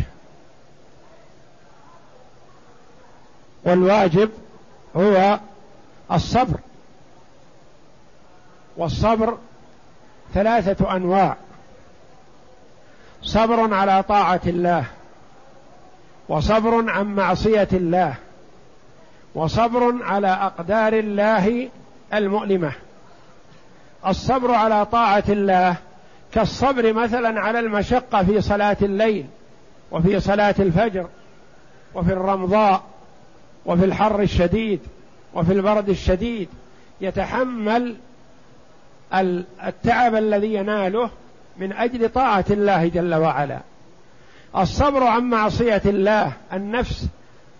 والواجب 3.64 4.30
هو 4.96 5.40
الصبر. 6.12 6.60
والصبر 8.78 9.38
ثلاثة 10.34 10.96
أنواع. 10.96 11.36
صبر 13.22 13.74
على 13.74 14.04
طاعة 14.04 14.42
الله 14.46 14.86
وصبر 16.30 16.90
عن 16.90 17.16
معصية 17.16 17.68
الله 17.74 18.16
وصبر 19.36 20.04
على 20.04 20.28
أقدار 20.28 20.94
الله 20.94 21.70
المؤلمة. 22.14 22.72
الصبر 24.06 24.52
على 24.52 24.86
طاعة 24.86 25.24
الله 25.30 25.76
كالصبر 26.34 26.94
مثلا 26.94 27.42
على 27.42 27.60
المشقة 27.60 28.24
في 28.24 28.42
صلاة 28.42 28.78
الليل 28.82 29.26
وفي 29.92 30.20
صلاة 30.20 30.56
الفجر 30.60 31.08
وفي 31.96 32.14
الرمضاء 32.14 32.84
وفي 33.66 33.86
الحر 33.86 34.22
الشديد 34.22 34.80
وفي 35.34 35.54
البرد 35.54 35.90
الشديد. 35.90 36.50
يتحمل 37.02 37.96
التعب 39.68 40.16
الذي 40.16 40.54
يناله 40.54 41.10
من 41.58 41.74
أجل 41.74 42.10
طاعة 42.10 42.46
الله 42.50 42.88
جل 42.88 43.16
وعلا. 43.16 43.60
الصبر 44.58 45.04
عن 45.04 45.24
معصية 45.24 45.82
الله 45.86 46.32
النفس 46.54 47.08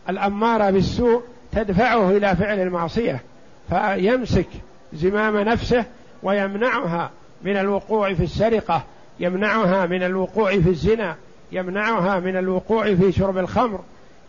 الأمارة 0.10 0.70
بالسوء 0.70 1.24
تدفعه 1.52 2.10
إلى 2.10 2.36
فعل 2.36 2.60
المعصية 2.60 3.22
فيمسك 3.70 4.48
زمام 4.94 5.38
نفسه 5.38 5.86
ويمنعها 6.24 7.12
من 7.44 7.58
الوقوع 7.58 8.14
في 8.14 8.24
السرقة 8.24 8.84
يمنعها 9.20 9.86
من 9.86 10.04
الوقوع 10.04 10.60
في 10.60 10.70
الزنا 10.70 11.16
يمنعها 11.52 12.20
من 12.20 12.38
الوقوع 12.38 12.96
في 12.96 13.12
شرب 13.12 13.38
الخمر 13.38 13.80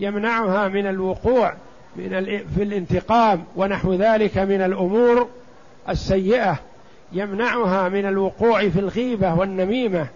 يمنعها 0.01 0.69
من 0.69 0.87
الوقوع 0.87 1.55
من 1.97 2.09
في 2.57 2.63
الانتقام 2.63 3.45
ونحو 3.57 3.95
ذلك 3.95 4.39
من 4.39 4.61
الأمور 4.63 5.29
السيئة 5.89 6.59
يمنعها 7.13 7.89
من 7.89 8.07
الوقوع 8.07 8.69
في 8.69 8.81
الغيبة 8.81 9.35
والنميمة. 9.35 10.07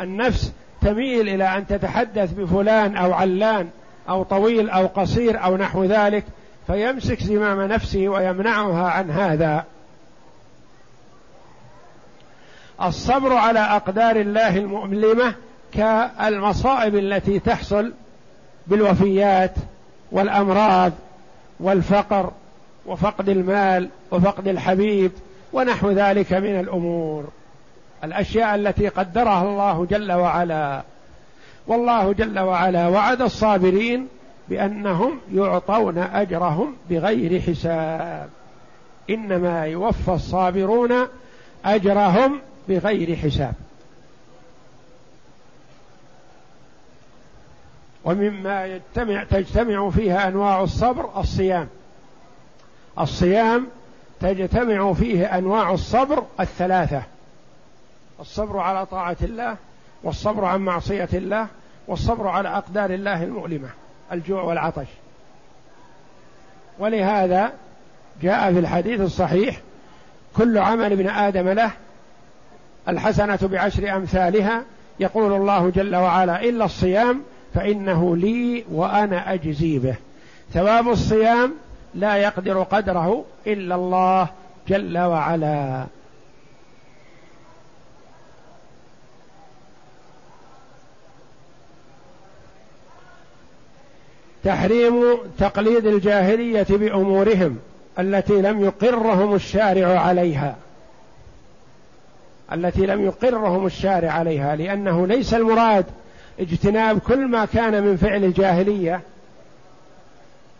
النفس 0.00 0.52
تميل 0.80 1.28
إلى 1.28 1.44
أن 1.44 1.66
تتحدث 1.66 2.32
بفلان 2.32 2.96
أو 2.96 3.12
علان 3.12 3.68
أو 4.08 4.22
طويل 4.22 4.70
أو 4.70 4.86
قصير 4.86 5.44
أو 5.44 5.56
نحو 5.56 5.84
ذلك 5.84 6.24
فيمسك 6.66 7.22
زمام 7.22 7.60
نفسه 7.60 8.08
ويمنعها 8.08 8.90
عن 8.90 9.10
هذا. 9.10 9.64
الصبر 12.82 13.32
على 13.32 13.58
أقدار 13.58 14.16
الله 14.16 14.56
المؤلمة 14.56 15.34
كالمصائب 15.72 16.96
التي 16.96 17.38
تحصل 17.38 17.92
بالوفيات 18.66 19.54
والأمراض 20.12 20.92
والفقر 21.60 22.30
وفقد 22.86 23.28
المال 23.28 23.88
وفقد 24.10 24.48
الحبيب 24.48 25.12
ونحو 25.52 25.90
ذلك 25.90 26.32
من 26.32 26.60
الأمور. 26.60 27.24
الأشياء 28.04 28.54
التي 28.54 28.88
قدرها 28.88 29.42
الله 29.42 29.86
جل 29.90 30.12
وعلا. 30.12 30.82
والله 31.66 32.12
جل 32.12 32.38
وعلا 32.38 32.88
وعد 32.88 33.22
الصابرين 33.22 34.08
بأنهم 34.48 35.20
يعطون 35.32 35.98
أجرهم 35.98 36.76
بغير 36.90 37.40
حساب. 37.40 38.28
إنما 39.10 39.64
يوفى 39.66 40.12
الصابرون 40.12 40.92
أجرهم 41.64 42.40
بغير 42.68 43.16
حساب. 43.16 43.54
ومما 48.04 48.66
يجتمع 48.66 49.24
تجتمع 49.24 49.90
فيها 49.90 50.28
أنواع 50.28 50.62
الصبر 50.62 51.20
الصيام. 51.20 51.68
الصيام 52.98 53.66
تجتمع 54.20 54.92
فيه 54.92 55.38
أنواع 55.38 55.72
الصبر 55.72 56.24
الثلاثة. 56.40 57.02
الصبر 58.20 58.58
على 58.58 58.86
طاعة 58.86 59.16
الله 59.22 59.56
والصبر 60.02 60.44
عن 60.44 60.60
معصية 60.60 61.08
الله 61.12 61.46
والصبر 61.86 62.28
على 62.28 62.48
أقدار 62.48 62.90
الله 62.90 63.24
المؤلمة 63.24 63.68
الجوع 64.12 64.42
والعطش. 64.42 64.86
ولهذا 66.78 67.52
جاء 68.22 68.52
في 68.52 68.58
الحديث 68.58 69.00
الصحيح 69.00 69.60
كل 70.36 70.58
عمل 70.58 70.92
ابن 70.92 71.08
آدم 71.08 71.48
له 71.48 71.70
الحسنة 72.88 73.38
بعشر 73.42 73.96
أمثالها 73.96 74.62
يقول 75.00 75.32
الله 75.32 75.70
جل 75.70 75.96
وعلا 75.96 76.42
إلا 76.42 76.64
الصيام 76.64 77.22
فإنه 77.54 78.16
لي 78.16 78.64
وأنا 78.72 79.34
أجزي 79.34 79.78
به. 79.78 79.94
ثواب 80.54 80.88
الصيام 80.88 81.54
لا 81.94 82.16
يقدر 82.16 82.62
قدره 82.62 83.24
إلا 83.46 83.74
الله 83.74 84.28
جل 84.68 84.98
وعلا. 84.98 85.86
تحريم 94.44 95.04
تقليد 95.38 95.86
الجاهلية 95.86 96.66
بأمورهم 96.70 97.58
التي 97.98 98.42
لم 98.42 98.64
يقرهم 98.64 99.34
الشارع 99.34 100.00
عليها. 100.00 100.56
التي 102.52 102.86
لم 102.86 103.04
يقرهم 103.04 103.66
الشارع 103.66 104.10
عليها 104.10 104.56
لأنه 104.56 105.06
ليس 105.06 105.34
المراد 105.34 105.86
اجتناب 106.40 106.98
كل 106.98 107.26
ما 107.28 107.44
كان 107.44 107.82
من 107.82 107.96
فعل 107.96 108.24
الجاهلية 108.24 109.00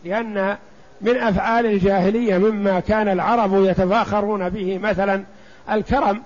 لأن 0.04 0.56
من 1.00 1.16
أفعال 1.16 1.66
الجاهلية 1.66 2.38
مما 2.38 2.80
كان 2.80 3.08
العرب 3.08 3.64
يتفاخرون 3.64 4.48
به 4.48 4.78
مثلا 4.78 5.24
الكرم 5.70 6.22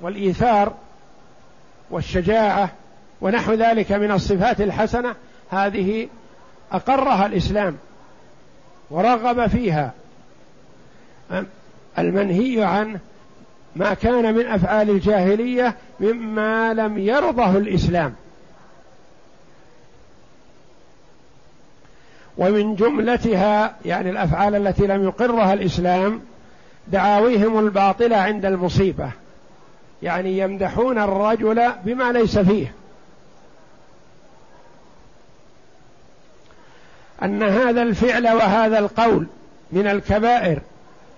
والإيثار 0.00 0.74
والشجاعة 1.90 2.70
ونحو 3.20 3.52
ذلك 3.52 3.92
من 3.92 4.10
الصفات 4.10 4.60
الحسنة 4.60 5.14
هذه 5.50 6.08
أقرها 6.72 7.26
الإسلام 7.26 7.76
ورغب 8.90 9.46
فيها. 9.46 9.92
المنهي 11.98 12.64
عنه 12.64 12.98
ما 13.76 13.94
كان 13.94 14.34
من 14.34 14.46
أفعال 14.46 14.90
الجاهلية 14.90 15.74
مما 16.00 16.74
لم 16.74 16.98
يرضه 16.98 17.50
الإسلام. 17.50 18.14
ومن 22.38 22.74
جملتها 22.74 23.76
يعني 23.84 24.10
الأفعال 24.10 24.54
التي 24.54 24.86
لم 24.86 25.04
يقرها 25.04 25.52
الإسلام 25.52 26.20
دعاويهم 26.88 27.58
الباطلة 27.58 28.16
عند 28.16 28.44
المصيبة. 28.44 29.10
يعني 30.02 30.38
يمدحون 30.38 30.98
الرجل 30.98 31.72
بما 31.84 32.12
ليس 32.12 32.38
فيه. 32.38 32.72
أن 37.22 37.42
هذا 37.42 37.82
الفعل 37.82 38.28
وهذا 38.28 38.78
القول 38.78 39.26
من 39.72 39.86
الكبائر 39.86 40.60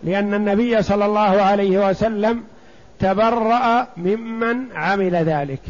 لأن 0.02 0.34
النبي 0.34 0.82
صلى 0.82 1.06
الله 1.06 1.20
عليه 1.20 1.88
وسلم 1.88 2.44
تبرأ 2.98 3.86
ممن 3.96 4.72
عمل 4.74 5.14
ذلك. 5.14 5.60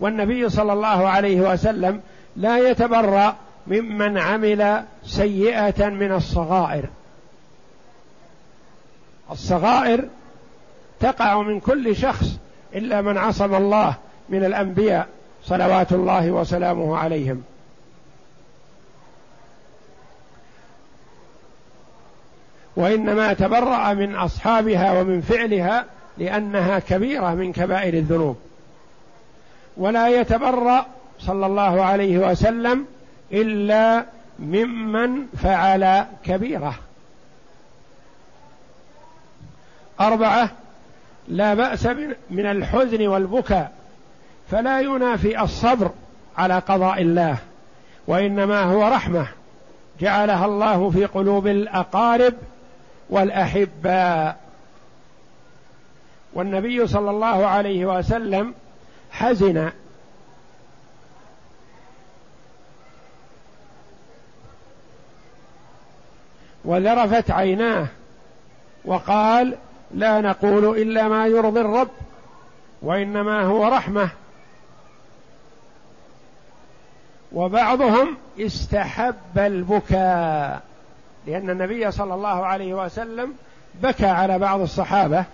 والنبي 0.00 0.48
صلى 0.48 0.72
الله 0.72 1.08
عليه 1.08 1.52
وسلم 1.52 2.00
لا 2.36 2.70
يتبرأ 2.70 3.36
ممن 3.66 4.18
عمل 4.18 4.82
سيئة 5.04 5.88
من 5.88 6.12
الصغائر. 6.12 6.84
الصغائر 9.30 10.04
تقع 11.00 11.42
من 11.42 11.60
كل 11.60 11.96
شخص 11.96 12.38
إلا 12.74 13.02
من 13.02 13.18
عصم 13.18 13.54
الله 13.54 13.94
من 14.28 14.44
الأنبياء 14.44 15.06
صلوات 15.44 15.92
الله 15.92 16.30
وسلامه 16.30 16.96
عليهم. 16.96 17.42
وإنما 22.80 23.32
تبرأ 23.32 23.94
من 23.94 24.14
أصحابها 24.14 25.00
ومن 25.00 25.20
فعلها 25.20 25.84
لأنها 26.18 26.78
كبيرة 26.78 27.34
من 27.34 27.52
كبائر 27.52 27.94
الذنوب. 27.94 28.36
ولا 29.76 30.08
يتبرأ 30.08 30.86
صلى 31.18 31.46
الله 31.46 31.82
عليه 31.82 32.18
وسلم 32.18 32.86
إلا 33.32 34.04
ممن 34.38 35.26
فعل 35.42 36.04
كبيرة. 36.24 36.74
أربعة 40.00 40.50
لا 41.28 41.54
بأس 41.54 41.86
من 42.30 42.46
الحزن 42.46 43.06
والبكاء 43.06 43.72
فلا 44.50 44.80
ينافي 44.80 45.42
الصبر 45.42 45.90
على 46.38 46.58
قضاء 46.58 47.02
الله 47.02 47.36
وإنما 48.06 48.62
هو 48.62 48.88
رحمة 48.88 49.26
جعلها 50.00 50.46
الله 50.46 50.90
في 50.90 51.04
قلوب 51.04 51.46
الأقارب 51.46 52.34
والأحباء. 53.10 54.40
والنبي 56.32 56.86
صلى 56.86 57.10
الله 57.10 57.46
عليه 57.46 57.98
وسلم 57.98 58.54
حزن. 59.10 59.70
وذرفت 66.64 67.30
عيناه 67.30 67.86
وقال 68.84 69.56
لا 69.94 70.20
نقول 70.20 70.78
إلا 70.78 71.08
ما 71.08 71.26
يرضي 71.26 71.60
الرب 71.60 71.90
وإنما 72.82 73.42
هو 73.42 73.68
رحمة. 73.68 74.10
وبعضهم 77.32 78.16
استحب 78.38 79.38
البكاء. 79.38 80.69
لأن 81.26 81.50
النبي 81.50 81.90
صلى 81.90 82.14
الله 82.14 82.46
عليه 82.46 82.74
وسلم 82.74 83.32
بكى 83.82 84.06
على 84.06 84.38
بعض 84.38 84.60
الصحابة. 84.60 85.24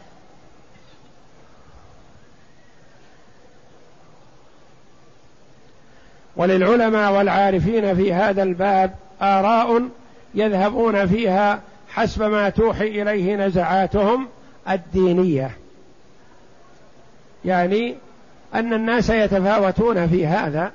وللعلماء 6.37 7.12
والعارفين 7.12 7.96
في 7.96 8.12
هذا 8.14 8.42
الباب 8.42 8.94
آراء 9.22 9.88
يذهبون 10.35 11.07
فيها 11.07 11.61
حسب 11.88 12.22
ما 12.22 12.49
توحي 12.49 13.03
إليه 13.03 13.37
نزعاتهم 13.37 14.29
الدينية. 14.70 15.51
يعني 17.44 17.96
أن 18.55 18.72
الناس 18.72 19.11
يتفاوتون 19.11 20.09
في 20.09 20.27
هذا 20.27 20.72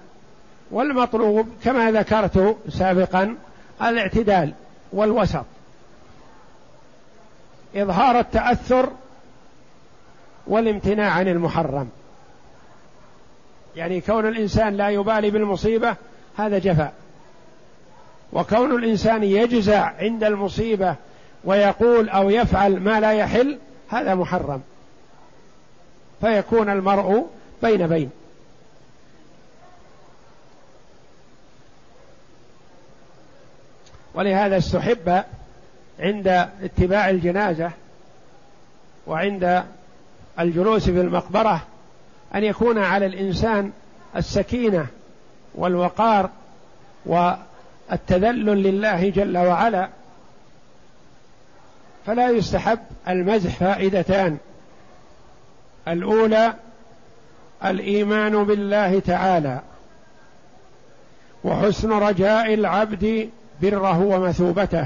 والمطلوب 0.71 1.47
كما 1.63 1.91
ذكرت 1.91 2.57
سابقا 2.69 3.35
الاعتدال. 3.81 4.53
والوسط. 4.93 5.45
إظهار 7.75 8.19
التأثر 8.19 8.89
والامتناع 10.47 11.11
عن 11.11 11.27
المحرم. 11.27 11.89
يعني 13.75 14.01
كون 14.01 14.27
الإنسان 14.27 14.73
لا 14.73 14.89
يبالي 14.89 15.29
بالمصيبة 15.31 15.95
هذا 16.37 16.59
جفاء. 16.59 16.93
وكون 18.33 18.75
الإنسان 18.75 19.23
يجزع 19.23 19.91
عند 19.97 20.23
المصيبة 20.23 20.95
ويقول 21.43 22.09
أو 22.09 22.29
يفعل 22.29 22.79
ما 22.79 22.99
لا 22.99 23.11
يحل 23.11 23.59
هذا 23.89 24.15
محرم. 24.15 24.61
فيكون 26.21 26.69
المرء 26.69 27.27
بين 27.61 27.87
بين. 27.87 28.09
ولهذا 34.13 34.57
استحب 34.57 35.23
عند 35.99 36.27
اتباع 36.63 37.09
الجنازة 37.09 37.71
وعند 39.07 39.63
الجلوس 40.39 40.83
في 40.83 41.01
المقبرة 41.01 41.61
أن 42.35 42.43
يكون 42.43 42.77
على 42.77 43.05
الإنسان 43.05 43.71
السكينة 44.15 44.87
والوقار 45.55 46.29
والتذلل 47.05 48.63
لله 48.63 49.09
جل 49.09 49.37
وعلا 49.37 49.89
فلا 52.05 52.29
يستحب 52.29 52.79
المزح 53.07 53.55
فائدتان. 53.55 54.37
الأولى 55.87 56.53
الإيمان 57.65 58.43
بالله 58.43 58.99
تعالى 58.99 59.61
وحسن 61.43 61.91
رجاء 61.91 62.53
العبد 62.53 63.29
بره 63.61 63.99
ومثوبته. 63.99 64.85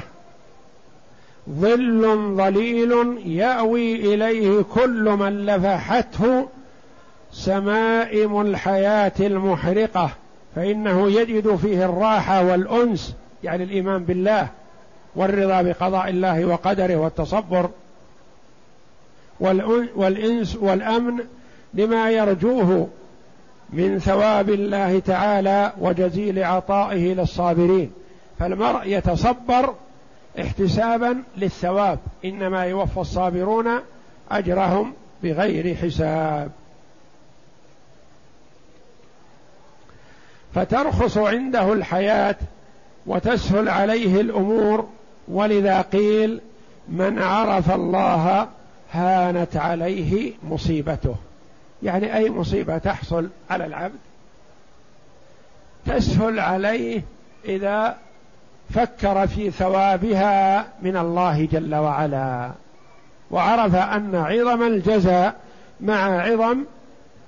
ظل 1.49 2.35
ظليل 2.37 2.91
يأوي 3.25 3.95
إليه 3.95 4.61
كل 4.61 5.09
من 5.19 5.45
لفحته 5.45 6.47
سمائم 7.31 8.41
الحياة 8.41 9.11
المحرقة 9.19 10.09
فإنه 10.55 11.11
يجد 11.11 11.55
فيه 11.55 11.85
الراحة 11.85 12.43
والأنس 12.45 13.15
يعني 13.43 13.63
الإيمان 13.63 14.03
بالله 14.03 14.47
والرضا 15.15 15.61
بقضاء 15.61 16.09
الله 16.09 16.45
وقدره 16.45 16.95
والتصبر. 16.95 17.69
والإنس 19.95 20.55
والأمن 20.55 21.19
لما 21.73 22.11
يرجوه 22.11 22.87
من 23.73 23.99
ثواب 23.99 24.49
الله 24.49 24.99
تعالى 24.99 25.73
وجزيل 25.81 26.43
عطائه 26.43 27.13
للصابرين. 27.13 27.91
فالمرء 28.39 28.81
يتصبر 28.85 29.73
احتسابا 30.39 31.23
للثواب 31.37 31.99
إنما 32.25 32.63
يوفى 32.65 32.99
الصابرون 32.99 33.67
أجرهم 34.31 34.93
بغير 35.23 35.75
حساب. 35.75 36.51
فترخص 40.55 41.17
عنده 41.17 41.73
الحياة 41.73 42.35
وتسهل 43.05 43.69
عليه 43.69 44.21
الأمور 44.21 44.89
ولذا 45.27 45.81
قيل 45.81 46.41
من 46.87 47.19
عرف 47.19 47.71
الله 47.71 48.47
هانت 48.91 49.57
عليه 49.57 50.33
مصيبته. 50.43 51.15
يعني 51.83 52.15
أي 52.17 52.29
مصيبة 52.29 52.77
تحصل 52.77 53.29
على 53.49 53.65
العبد؟ 53.65 53.99
تسهل 55.85 56.39
عليه 56.39 57.01
إذا 57.45 57.97
فكر 58.69 59.27
في 59.27 59.51
ثوابها 59.51 60.65
من 60.81 60.97
الله 60.97 61.45
جل 61.45 61.75
وعلا 61.75 62.51
وعرف 63.31 63.75
أن 63.75 64.15
عظم 64.15 64.63
الجزاء 64.63 65.35
مع 65.81 66.21
عظم 66.21 66.63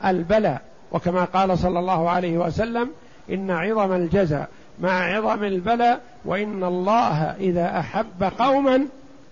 البلاء. 0.05 0.61
وكما 0.91 1.23
قال 1.23 1.57
صلى 1.57 1.79
الله 1.79 2.09
عليه 2.09 2.37
وسلم 2.37 2.89
إن 3.29 3.51
عظم 3.51 3.93
الجزاء 3.93 4.49
مع 4.79 5.15
عظم 5.15 5.43
البلاء 5.43 6.01
وإن 6.25 6.63
الله 6.63 7.23
إذا 7.23 7.79
أحب 7.79 8.23
قوما 8.39 8.87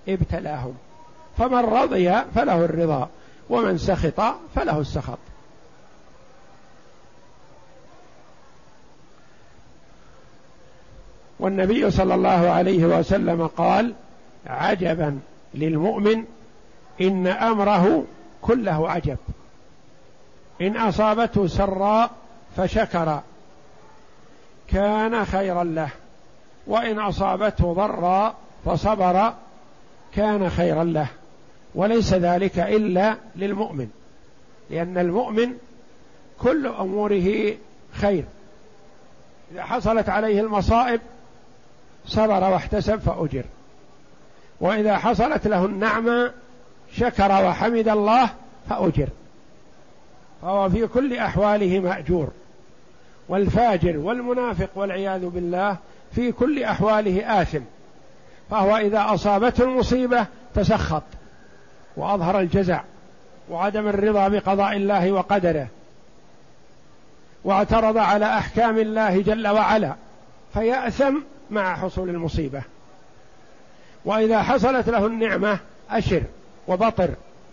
ابتلاهم. 0.09 0.73
فمن 1.37 1.59
رضي 1.59 2.13
فله 2.35 2.65
الرضا 2.65 3.09
ومن 3.49 3.77
سخط 3.77 4.21
فله 4.55 4.79
السخط. 4.79 5.19
والنبي 11.39 11.91
صلى 11.91 12.15
الله 12.15 12.49
عليه 12.49 12.85
وسلم 12.85 13.47
قال 13.47 13.93
عجبا 14.47 15.19
للمؤمن 15.53 16.23
إن 17.01 17.27
أمره 17.27 18.03
كله 18.41 18.89
عجب. 18.89 19.17
إن 20.61 20.77
أصابته 20.77 21.47
سراء 21.47 22.11
فشكر. 22.57 23.19
كان 24.67 25.25
خيرا 25.25 25.63
له. 25.63 25.89
وإن 26.67 26.99
أصابته 26.99 27.73
ضراء 27.73 28.35
فصبر. 28.65 29.33
كان 30.15 30.49
خيرا 30.49 30.83
له. 30.83 31.07
وليس 31.75 32.13
ذلك 32.13 32.59
إلا 32.59 33.15
للمؤمن. 33.35 33.89
لأن 34.69 34.97
المؤمن 34.97 35.53
كل 36.39 36.67
أموره 36.67 37.53
خير. 37.93 38.23
إذا 39.51 39.63
حصلت 39.63 40.09
عليه 40.09 40.41
المصائب 40.41 41.01
صبر 42.07 42.43
واحتسب 42.51 42.99
فأجر. 42.99 43.43
وإذا 44.61 44.97
حصلت 44.97 45.47
له 45.47 45.65
النعمة 45.65 46.31
شكر 46.93 47.45
وحمد 47.45 47.87
الله 47.87 48.29
فأجر. 48.69 49.07
فهو 50.41 50.69
في 50.69 50.87
كل 50.87 51.17
أحواله 51.17 51.79
مأجور. 51.79 52.27
والفاجر 53.29 53.97
والمنافق 53.97 54.69
والعياذ 54.75 55.25
بالله 55.25 55.77
في 56.15 56.31
كل 56.31 56.63
أحواله 56.63 57.41
آثم. 57.41 57.61
فهو 58.49 58.77
إذا 58.77 59.05
أصابته 59.13 59.63
المصيبة 59.63 60.25
تسخط 60.55 61.03
وأظهر 61.97 62.39
الجزع 62.39 62.81
وعدم 63.49 63.87
الرضا 63.87 64.27
بقضاء 64.27 64.75
الله 64.75 65.11
وقدره 65.11 65.67
واعترض 67.43 67.97
على 67.97 68.25
أحكام 68.25 68.77
الله 68.77 69.21
جل 69.21 69.47
وعلا 69.47 69.95
فيأثم 70.53 71.15
مع 71.51 71.75
حصول 71.75 72.09
المصيبة. 72.09 72.61
وإذا 74.05 74.41
حصلت 74.41 74.89
له 74.89 75.05
النعمة 75.05 75.59
أشر 75.89 76.21
وبطر 76.67 77.09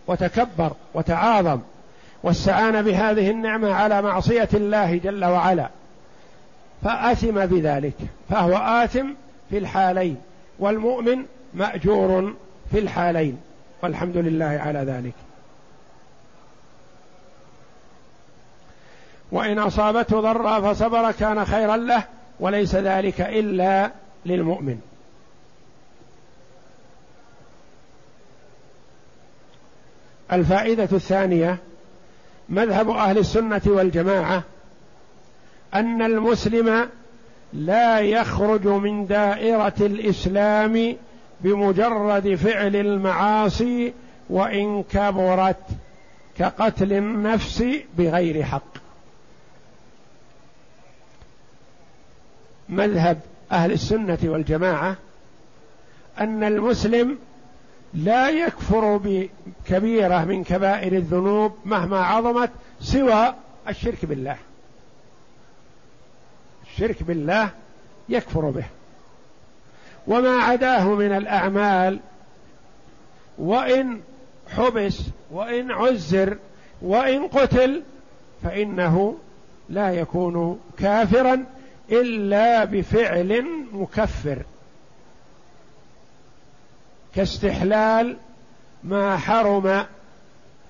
وتكبر 0.07 0.73
وتعاظم 0.95 1.61
واستعان 2.23 2.83
بهذه 2.83 3.31
النعمة 3.31 3.73
على 3.73 4.03
معصية 4.03 4.49
الله 4.55 4.97
جل 4.97 5.25
وعلا 5.25 5.69
فأثم 6.85 7.47
بذلك 7.47 7.95
فهو 8.31 8.57
آثم 8.57 9.07
في 9.51 9.59
الحالين 9.59 10.17
والمؤمن 10.59 11.25
مأجور 11.55 12.35
في 12.73 12.79
الحالين 12.79 13.39
والحمد 13.83 14.17
لله 14.17 14.61
على 14.67 14.79
ذلك. 14.79 15.15
وإن 19.33 19.59
أصابته 19.59 20.21
ضرا 20.21 20.73
فصبر 20.73 21.13
كان 21.13 21.45
خيرا 21.45 21.77
له 21.77 22.05
وليس 22.43 22.75
ذلك 22.75 23.21
إلا 23.21 23.91
للمؤمن. 24.27 24.81
الفائدة 30.33 30.89
الثانية 30.93 31.59
مذهب 32.49 32.91
أهل 32.91 33.19
السنة 33.19 33.61
والجماعة 33.67 34.43
أن 35.75 36.03
المسلم 36.03 36.89
لا 37.53 38.01
يخرج 38.01 38.67
من 38.67 39.07
دائرة 39.07 39.75
الإسلام 39.81 40.97
بمجرد 41.41 42.35
فعل 42.35 42.77
المعاصي 42.77 43.93
وإن 44.31 44.83
كبرت 44.83 45.67
كقتل 46.39 46.93
النفس 46.93 47.65
بغير 47.99 48.43
حق. 48.43 48.82
مذهب 52.73 53.21
أهل 53.53 53.73
السنة 53.73 54.19
والجماعة 54.25 54.97
أن 56.21 56.45
المسلم 56.45 57.19
لا 57.95 58.29
يكفر 58.29 58.97
بكبيرة 58.97 60.25
من 60.25 60.45
كبائر 60.45 60.93
الذنوب 60.93 61.53
مهما 61.65 61.99
عظمت 61.99 62.51
سوى 62.81 63.35
الشرك 63.69 64.05
بالله. 64.05 64.37
الشرك 66.67 67.03
بالله 67.03 67.51
يكفر 68.09 68.51
به. 68.51 68.65
وما 70.07 70.37
عداه 70.37 70.85
من 70.85 71.13
الأعمال 71.13 72.01
وإن 73.39 74.01
حبس 74.49 75.01
وإن 75.31 75.71
عزر 75.71 76.39
وإن 76.83 77.27
قتل 77.27 77.83
فإنه 78.43 79.17
لا 79.69 79.91
يكون 79.91 80.61
كافرا 80.79 81.45
إلا 81.91 82.65
بفعل 82.65 83.47
مكفر. 83.73 84.43
كاستحلال 87.15 88.17
ما 88.85 89.17
حرم 89.17 89.85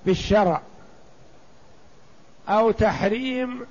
بالشرع 0.05 0.61
أو 2.49 2.71
تحريم 2.71 3.65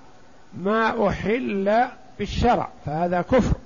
ما 0.55 1.09
أحل 1.09 1.84
بالشرع 2.18 2.68
فهذا 2.86 3.22
كفر. 3.22 3.57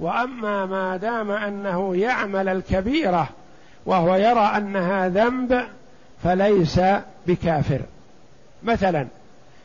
وأما 0.00 0.66
ما 0.66 0.96
دام 0.96 1.30
أنه 1.30 1.96
يعمل 1.96 2.48
الكبيرة 2.48 3.28
وهو 3.86 4.14
يرى 4.14 4.40
أنها 4.56 5.08
ذنب 5.08 5.64
فليس 6.24 6.80
بكافر. 7.26 7.80
مثلا 8.62 9.06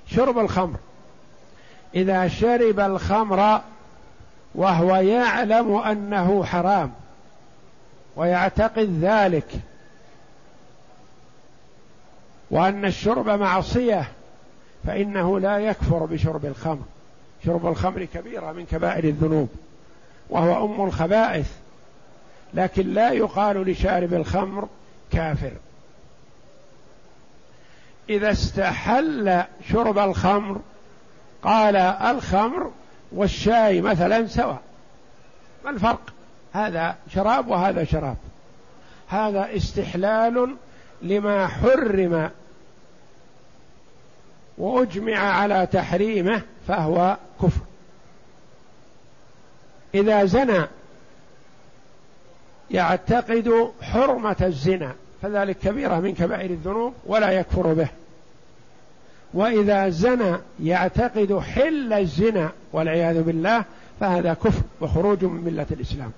شرب 0.08 0.40
الخمر. 0.40 0.78
إذا 1.96 2.28
شرب 2.28 2.80
الخمر 2.80 3.62
وهو 4.56 4.96
يعلم 4.96 5.76
أنه 5.76 6.44
حرام 6.44 6.92
ويعتقد 8.16 9.00
ذلك 9.02 9.48
وأن 12.52 12.86
الشرب 12.86 13.30
معصية 13.30 14.08
فإنه 14.88 15.40
لا 15.40 15.58
يكفر 15.58 16.06
بشرب 16.06 16.46
الخمر. 16.46 16.84
شرب 17.46 17.68
الخمر 17.68 18.06
كبيرة 18.06 18.52
من 18.52 18.66
كبائر 18.66 19.04
الذنوب 19.04 19.50
وهو 20.30 20.66
أم 20.66 20.88
الخبائث 20.88 21.52
لكن 22.54 22.94
لا 22.94 23.12
يقال 23.12 23.70
لشارب 23.70 24.14
الخمر 24.14 24.68
كافر. 25.12 25.52
إذا 28.10 28.32
استحل 28.32 29.44
شرب 29.70 29.98
الخمر 29.98 30.60
قال 31.44 31.76
الخمر 31.76 32.72
والشاي 33.12 33.82
مثلا 33.82 34.28
سواء. 34.28 34.62
ما 35.66 35.70
الفرق؟ 35.70 36.14
هذا 36.54 36.96
شراب 37.14 37.48
وهذا 37.48 37.84
شراب. 37.84 38.18
هذا 39.08 39.56
استحلال 39.56 40.56
لما 41.02 41.48
حرم 41.48 42.30
وأجمع 44.58 45.18
على 45.18 45.68
تحريمه 45.72 46.42
فهو 46.68 47.18
كفر. 47.42 47.62
إذا 49.96 50.26
زنى 50.26 50.68
يعتقد 52.72 53.72
حرمة 53.82 54.36
الزنا 54.42 54.96
فذلك 55.22 55.58
كبيرة 55.58 56.00
من 56.00 56.14
كبائر 56.14 56.50
الذنوب 56.50 56.94
ولا 57.06 57.32
يكفر 57.32 57.74
به. 57.74 57.88
وإذا 59.34 59.90
زنى 59.90 60.38
يعتقد 60.64 61.40
حل 61.40 61.94
الزنا 61.94 62.52
والعياذ 62.74 63.24
بالله 63.24 63.66
فهذا 64.00 64.34
كفر 64.34 64.62
وخروج 64.82 65.26
من 65.26 65.44
ملة 65.44 65.66
الإسلام. 65.72 66.12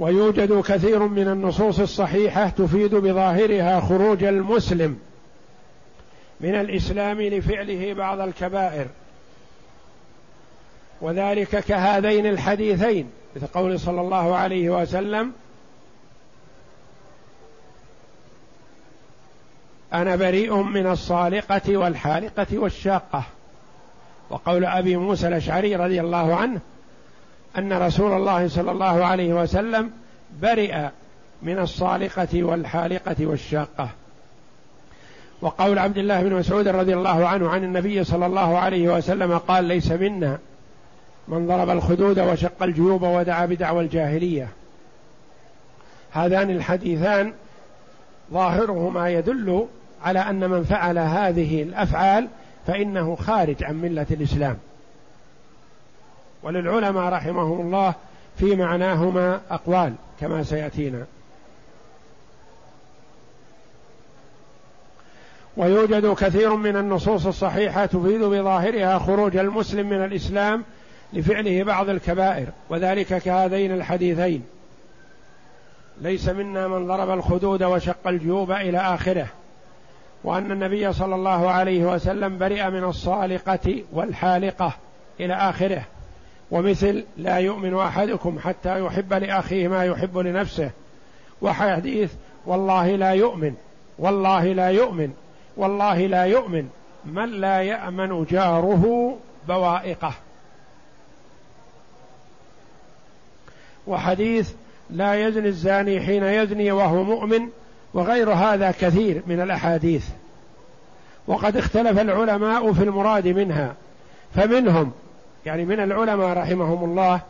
ويوجد 0.00 0.60
كثير 0.60 1.06
من 1.06 1.28
النصوص 1.28 1.80
الصحيحة 1.80 2.48
تفيد 2.48 2.94
بظاهرها 2.94 3.80
خروج 3.80 4.24
المسلم. 4.24 4.98
من 6.40 6.54
الإسلام 6.54 7.20
لفعله 7.20 7.94
بعض 7.94 8.20
الكبائر. 8.20 8.86
وذلك 11.00 11.64
كهذين 11.64 12.26
الحديثين 12.26 13.10
مثل 13.36 13.46
قول 13.46 13.80
صلى 13.80 14.00
الله 14.00 14.36
عليه 14.36 14.70
وسلم 14.70 15.32
أنا 19.92 20.16
بريء 20.16 20.62
من 20.62 20.86
الصالقة 20.86 21.76
والحالقة 21.76 22.46
والشاقة. 22.58 23.22
وقول 24.30 24.64
أبي 24.64 24.96
موسى 24.96 25.28
الأشعري 25.28 25.76
رضي 25.76 26.00
الله 26.00 26.34
عنه 26.34 26.60
أن 27.58 27.72
رسول 27.72 28.12
الله 28.12 28.48
صلى 28.48 28.70
الله 28.70 29.04
عليه 29.04 29.34
وسلم 29.34 29.90
برئ 30.42 30.88
من 31.42 31.58
الصالقة 31.58 32.44
والحالقة 32.44 33.26
والشاقة. 33.26 33.90
وقول 35.40 35.78
عبد 35.78 35.98
الله 35.98 36.22
بن 36.22 36.34
مسعود 36.34 36.68
رضي 36.68 36.94
الله 36.94 37.28
عنه 37.28 37.48
عن 37.48 37.64
النبي 37.64 38.04
صلى 38.04 38.26
الله 38.26 38.58
عليه 38.58 38.88
وسلم 38.88 39.38
قال 39.38 39.64
ليس 39.64 39.92
منا 39.92 40.38
من 41.28 41.46
ضرب 41.46 41.70
الخدود 41.70 42.20
وشق 42.20 42.62
الجيوب 42.62 43.02
ودعا 43.02 43.46
بدعوى 43.46 43.84
الجاهلية. 43.84 44.48
هذان 46.12 46.50
الحديثان 46.50 47.32
ظاهرهما 48.32 49.10
يدل 49.10 49.66
على 50.04 50.18
أن 50.18 50.50
من 50.50 50.64
فعل 50.64 50.98
هذه 50.98 51.62
الأفعال 51.62 52.28
فإنه 52.66 53.16
خارج 53.16 53.64
عن 53.64 53.74
ملة 53.74 54.06
الإسلام. 54.10 54.56
وللعلماء 56.42 57.12
رحمهم 57.12 57.60
الله 57.60 57.94
في 58.38 58.56
معناهما 58.56 59.40
أقوال 59.50 59.94
كما 60.20 60.42
سيأتينا. 60.42 61.06
ويوجد 65.58 66.14
كثير 66.14 66.56
من 66.56 66.76
النصوص 66.76 67.26
الصحيحة 67.26 67.86
تفيد 67.86 68.20
بظاهرها 68.20 68.98
خروج 68.98 69.36
المسلم 69.36 69.88
من 69.88 70.04
الإسلام 70.04 70.64
لفعله 71.12 71.62
بعض 71.62 71.88
الكبائر 71.88 72.46
وذلك 72.70 73.18
كهذين 73.18 73.72
الحديثين. 73.72 74.42
ليس 76.00 76.28
منا 76.28 76.68
من 76.68 76.86
ضرب 76.86 77.10
الخدود 77.10 77.62
وشق 77.62 78.08
الجيوب 78.08 78.52
إلى 78.52 78.78
آخره 78.78 79.26
وأن 80.24 80.52
النبي 80.52 80.92
صلى 80.92 81.14
الله 81.14 81.50
عليه 81.50 81.84
وسلم 81.84 82.38
برئ 82.38 82.70
من 82.70 82.84
الصالقة 82.84 83.82
والحالقة 83.92 84.72
إلى 85.20 85.34
آخره. 85.34 85.82
ومثل 86.50 87.04
لا 87.16 87.36
يؤمن 87.36 87.74
أحدكم 87.74 88.38
حتى 88.38 88.80
يحب 88.84 89.12
لأخيه 89.12 89.68
ما 89.68 89.84
يحب 89.84 90.18
لنفسه 90.18 90.70
وحديث 91.42 92.12
والله 92.46 92.96
لا 92.96 93.10
يؤمن 93.10 93.54
والله 93.98 94.52
لا 94.52 94.68
يؤمن. 94.68 95.12
والله 95.58 96.06
لا 96.06 96.24
يؤمن. 96.24 96.68
من 97.04 97.30
لا 97.30 97.62
يأمن 97.62 98.24
جاره 98.24 99.16
بوائقه. 99.48 100.12
وحديث 103.86 104.52
لا 104.90 105.26
يزني 105.26 105.48
الزاني 105.48 106.00
حين 106.00 106.24
يزني 106.24 106.72
وهو 106.72 107.02
مؤمن 107.02 107.48
وغير 107.94 108.32
هذا 108.32 108.70
كثير 108.70 109.22
من 109.26 109.40
الأحاديث. 109.40 110.06
وقد 111.26 111.56
اختلف 111.56 111.98
العلماء 111.98 112.72
في 112.72 112.82
المراد 112.82 113.28
منها 113.28 113.74
فمنهم 114.34 114.92
يعني 115.46 115.64
من 115.64 115.80
العلماء 115.80 116.38
رحمهم 116.38 116.84
الله 116.84 117.20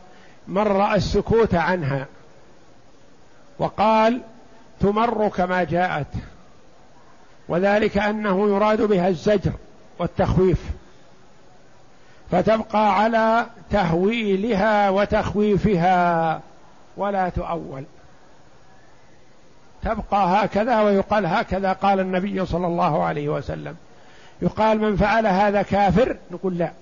من 0.49 0.63
رأى 0.63 0.97
السكوت 0.97 1.55
عنها 1.55 2.07
وقال 3.59 4.21
تمر 4.81 5.29
كما 5.29 5.65
جاءت. 5.65 6.07
وذلك 7.49 7.99
أنه 7.99 8.49
يراد 8.49 8.83
بها 8.83 9.09
الزجر 9.09 9.53
والتخويف 9.99 10.65
فتبقى 12.31 13.03
على 13.03 13.47
تهويلها 13.71 14.91
وتخويفها 14.91 16.41
ولا 16.97 17.29
تؤول. 17.29 17.85
تبقى 19.83 20.45
هكذا 20.45 20.81
ويقال 20.81 21.27
هكذا 21.27 21.73
قال 21.73 22.01
النبي 22.01 22.47
صلى 22.47 22.67
الله 22.67 23.05
عليه 23.05 23.29
وسلم. 23.29 23.77
يقال 24.43 24.81
من 24.81 24.97
فعل 24.97 25.27
هذا 25.27 25.63
كافر 25.63 26.17
نقول 26.31 26.59
لا 26.59 26.73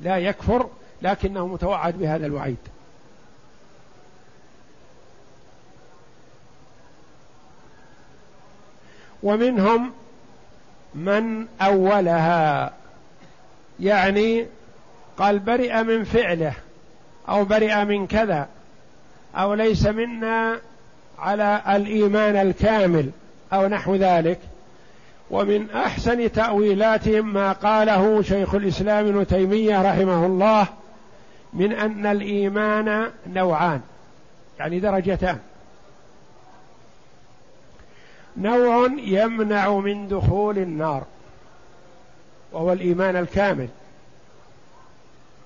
لا 0.00 0.16
يكفر 0.16 0.68
لكنه 1.02 1.46
متوعد 1.46 1.98
بهذا 1.98 2.26
الوعيد. 2.26 2.56
ومنهم 9.22 9.92
من 10.94 11.46
أولها 11.60 12.72
يعني 13.80 14.46
قال 15.18 15.38
برئ 15.38 15.82
من 15.82 16.04
فعله 16.04 16.52
أو 17.28 17.44
برئ 17.44 17.84
من 17.84 18.06
كذا 18.06 18.48
أو 19.36 19.54
ليس 19.54 19.86
منا 19.86 20.58
على 21.18 21.62
الإيمان 21.68 22.36
الكامل 22.36 23.10
أو 23.52 23.66
نحو 23.66 23.94
ذلك. 23.94 24.38
ومن 25.30 25.70
أحسن 25.70 26.32
تأويلاتهم 26.32 27.32
ما 27.32 27.52
قاله 27.52 28.22
شيخ 28.22 28.54
الإسلام 28.54 29.06
ابن 29.06 29.26
تيمية 29.26 29.82
رحمه 29.82 30.26
الله 30.26 30.66
من 31.52 31.72
أن 31.72 32.06
الإيمان 32.06 33.10
نوعان 33.26 33.80
يعني 34.58 34.80
درجتان. 34.80 35.38
نوع 38.36 38.88
يمنع 38.96 39.78
من 39.78 40.08
دخول 40.08 40.58
النار 40.58 41.04
وهو 42.52 42.72
الإيمان 42.72 43.16
الكامل. 43.16 43.68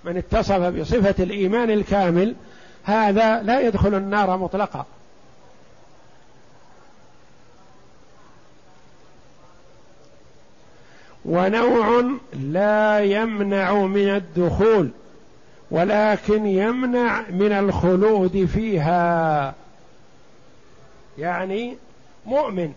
من 0.05 0.17
اتصف 0.17 0.61
بصفة 0.61 1.25
الإيمان 1.25 1.71
الكامل 1.71 2.35
هذا 2.85 3.43
لا 3.43 3.61
يدخل 3.61 3.95
النار 3.95 4.37
مطلقا. 4.37 4.87
ونوع 11.25 12.05
لا 12.33 13.01
يمنع 13.01 13.75
من 13.75 14.09
الدخول 14.09 14.91
ولكن 15.71 16.47
يمنع 16.47 17.23
من 17.31 17.53
الخلود 17.53 18.45
فيها. 18.45 19.55
يعني 21.19 21.77
مؤمن 22.27 22.73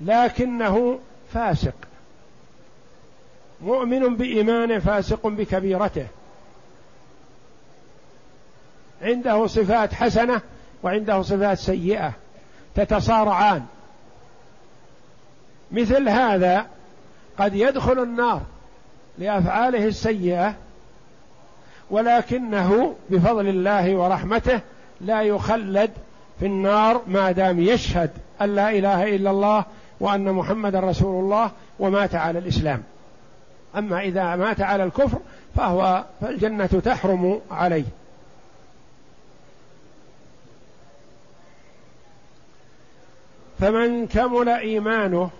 لكنه 0.00 0.98
فاسق. 1.32 1.74
مؤمن 3.60 4.16
بإيمانه 4.16 4.78
فاسق 4.78 5.26
بكبيرته. 5.26 6.06
عنده 9.02 9.46
صفات 9.46 9.94
حسنة 9.94 10.40
وعنده 10.82 11.22
صفات 11.22 11.58
سيئة 11.58 12.12
تتصارعان. 12.74 13.66
مثل 15.72 16.08
هذا 16.08 16.66
قد 17.38 17.54
يدخل 17.54 18.02
النار 18.02 18.42
لأفعاله 19.18 19.86
السيئة 19.86 20.54
ولكنه 21.90 22.94
بفضل 23.10 23.48
الله 23.48 23.94
ورحمته 23.94 24.60
لا 25.00 25.22
يخلد 25.22 25.90
في 26.42 26.48
النار 26.48 27.02
ما 27.06 27.32
دام 27.32 27.60
يشهد 27.60 28.10
أن 28.40 28.54
لا 28.54 28.70
إله 28.70 29.16
إلا 29.16 29.30
الله 29.30 29.64
وأن 30.00 30.32
محمدا 30.32 30.80
رسول 30.80 31.24
الله 31.24 31.50
ومات 31.78 32.14
على 32.14 32.38
الإسلام. 32.38 32.82
أما 33.78 34.00
إذا 34.00 34.36
مات 34.36 34.60
على 34.60 34.84
الكفر 34.84 35.18
فهو 35.56 36.04
فالجنة 36.20 36.66
تحرم 36.66 37.40
عليه. 37.50 37.84
فمن 43.60 44.06
كمل 44.06 44.48
إيمانه 44.48 45.30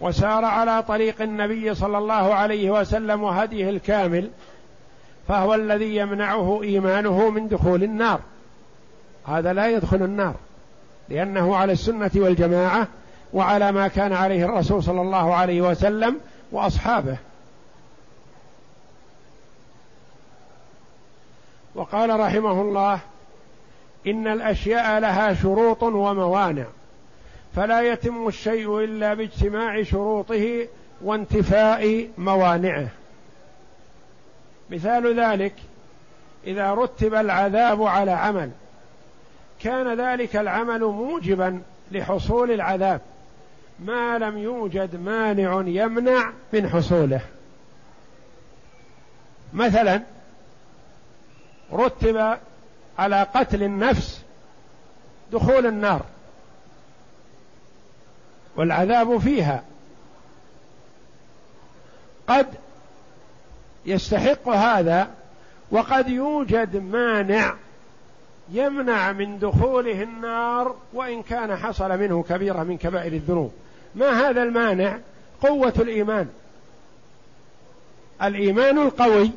وسار 0.00 0.44
على 0.44 0.82
طريق 0.82 1.22
النبي 1.22 1.74
صلى 1.74 1.98
الله 1.98 2.34
عليه 2.34 2.70
وسلم 2.70 3.22
وهديه 3.22 3.70
الكامل 3.70 4.30
فهو 5.28 5.54
الذي 5.54 5.96
يمنعه 5.96 6.62
إيمانه 6.62 7.30
من 7.30 7.48
دخول 7.48 7.82
النار. 7.82 8.20
هذا 9.26 9.52
لا 9.52 9.70
يدخل 9.70 10.02
النار 10.02 10.34
لأنه 11.08 11.56
على 11.56 11.72
السنة 11.72 12.10
والجماعة 12.16 12.88
وعلى 13.32 13.72
ما 13.72 13.88
كان 13.88 14.12
عليه 14.12 14.44
الرسول 14.44 14.82
صلى 14.82 15.00
الله 15.00 15.34
عليه 15.34 15.60
وسلم 15.60 16.20
وأصحابه. 16.52 17.16
وقال 21.74 22.20
رحمه 22.20 22.60
الله 22.60 22.98
إن 24.06 24.28
الأشياء 24.28 25.00
لها 25.00 25.34
شروط 25.34 25.82
وموانع 25.82 26.64
فلا 27.56 27.80
يتم 27.80 28.28
الشيء 28.28 28.78
إلا 28.78 29.14
باجتماع 29.14 29.82
شروطه 29.82 30.68
وانتفاء 31.02 32.08
موانعه. 32.18 32.88
مثال 34.70 35.20
ذلك 35.20 35.54
إذا 36.46 36.74
رتب 36.74 37.14
العذاب 37.14 37.82
على 37.82 38.10
عمل 38.10 38.50
كان 39.66 40.00
ذلك 40.00 40.36
العمل 40.36 40.80
موجبا 40.80 41.62
لحصول 41.92 42.50
العذاب. 42.50 43.00
ما 43.78 44.18
لم 44.18 44.38
يوجد 44.38 44.96
مانع 44.96 45.62
يمنع 45.66 46.32
من 46.52 46.68
حصوله. 46.68 47.20
مثلا 49.52 50.02
رتب 51.72 52.38
على 52.98 53.26
قتل 53.34 53.62
النفس 53.62 54.22
دخول 55.32 55.66
النار. 55.66 56.02
والعذاب 58.56 59.18
فيها. 59.18 59.62
قد 62.28 62.46
يستحق 63.86 64.48
هذا 64.48 65.10
وقد 65.70 66.08
يوجد 66.08 66.76
مانع 66.76 67.54
يمنع 68.50 69.12
من 69.12 69.38
دخوله 69.38 70.02
النار 70.02 70.76
وإن 70.92 71.22
كان 71.22 71.56
حصل 71.56 71.98
منه 71.98 72.22
كبيرة 72.22 72.62
من 72.62 72.78
كبائر 72.78 73.12
الذنوب. 73.12 73.52
ما 73.94 74.28
هذا 74.28 74.42
المانع؟ 74.42 74.98
قوة 75.40 75.74
الإيمان. 75.78 76.28
الإيمان 78.22 78.78
القوي 78.78 79.30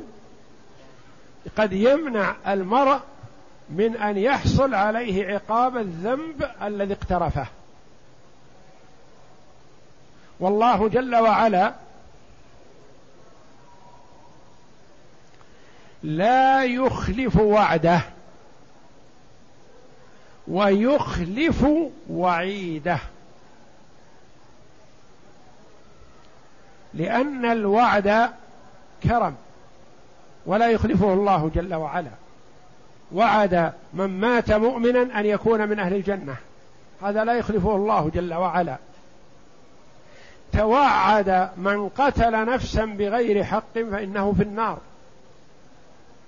قد 1.56 1.72
يمنع 1.72 2.34
المرء 2.48 3.00
من 3.70 3.96
أن 3.96 4.18
يحصل 4.18 4.74
عليه 4.74 5.26
عقاب 5.34 5.76
الذنب 5.76 6.50
الذي 6.62 6.92
اقترفه. 6.92 7.46
والله 10.40 10.88
جل 10.88 11.16
وعلا 11.16 11.74
لا 16.02 16.64
يخلف 16.64 17.36
وعده. 17.36 18.00
ويخلف 20.48 21.66
وعيده. 22.10 22.98
لأن 26.94 27.44
الوعد 27.44 28.30
كرم 29.02 29.34
ولا 30.46 30.70
يخلفه 30.70 31.12
الله 31.12 31.50
جل 31.54 31.74
وعلا. 31.74 32.10
وعد 33.12 33.72
من 33.94 34.20
مات 34.20 34.50
مؤمنا 34.50 35.20
أن 35.20 35.26
يكون 35.26 35.68
من 35.68 35.78
أهل 35.78 35.94
الجنة. 35.94 36.36
هذا 37.02 37.24
لا 37.24 37.34
يخلفه 37.34 37.76
الله 37.76 38.10
جل 38.14 38.34
وعلا. 38.34 38.76
توعد 40.52 41.50
من 41.56 41.88
قتل 41.88 42.46
نفسا 42.46 42.84
بغير 42.84 43.44
حق 43.44 43.74
فإنه 43.74 44.32
في 44.32 44.42
النار. 44.42 44.78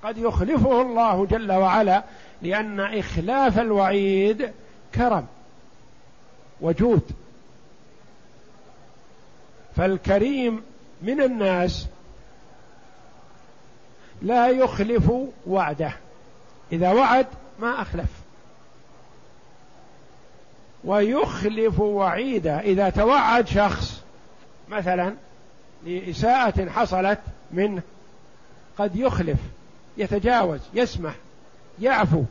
قد 0.05 0.19
يخلفه 0.19 0.83
الله 0.83 1.27
جل 1.27 1.53
وعلا 1.53 2.03
لأن 2.43 2.81
إخلاف 2.81 3.59
الوعيد 3.59 4.53
كرم 4.95 5.27
وجود. 6.61 7.03
فالكريم 9.77 10.63
من 11.03 11.23
الناس 11.23 11.87
لا 14.23 14.49
يخلف 14.49 15.13
وعده. 15.47 15.93
إذا 16.73 16.93
وعد 16.93 17.27
ما 17.59 17.83
أخلف. 17.83 18.11
ويخلف 20.85 21.81
وعيده. 21.81 22.61
إذا 22.61 22.91
توعد 22.91 23.49
شخص 23.49 24.03
مثلا 24.69 25.15
لإساءة 25.87 26.69
حصلت 26.69 27.21
منه 27.51 27.83
قد 28.79 28.97
يخلف 28.97 29.39
يتجاوز 29.97 30.61
يسمح. 30.75 31.15
يعفو 31.81 32.23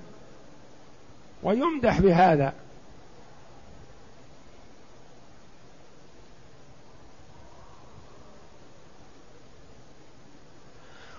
ويمدح 1.44 2.02
بهذا. 2.02 2.54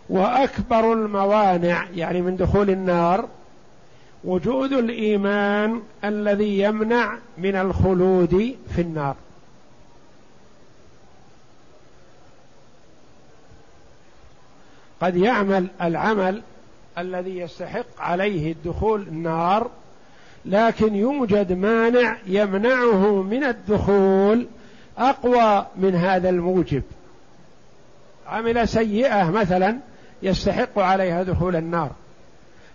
وأكبر 0.08 0.92
الموانع 0.92 1.86
يعني 1.94 2.22
من 2.22 2.36
دخول 2.36 2.70
النار 2.70 3.28
وجود 4.24 4.72
الإيمان 4.72 5.82
الذي 6.04 6.58
يمنع 6.58 7.18
من 7.38 7.56
الخلود 7.56 8.56
في 8.74 8.80
النار. 8.80 9.16
قد 15.00 15.16
يعمل 15.16 15.68
العمل 15.82 16.42
الذي 16.98 17.38
يستحق 17.38 18.00
عليه 18.00 18.52
الدخول 18.52 19.02
النار 19.02 19.70
لكن 20.44 20.94
يوجد 20.94 21.52
مانع 21.52 22.16
يمنعه 22.26 23.22
من 23.22 23.44
الدخول 23.44 24.46
أقوى 24.98 25.66
من 25.76 25.94
هذا 25.94 26.28
الموجب. 26.28 26.82
عمل 28.26 28.68
سيئة 28.68 29.30
مثلا 29.30 29.78
يستحق 30.22 30.78
عليها 30.78 31.22
دخول 31.22 31.56
النار 31.56 31.90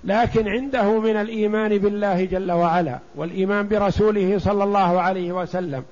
لكن 0.03 0.47
عنده 0.47 0.99
من 0.99 1.15
الإيمان 1.15 1.77
بالله 1.77 2.25
جل 2.25 2.51
وعلا 2.51 2.99
والإيمان 3.15 3.67
برسوله 3.67 4.39
صلى 4.39 4.63
الله 4.63 5.01
عليه 5.01 5.31
وسلم 5.31 5.83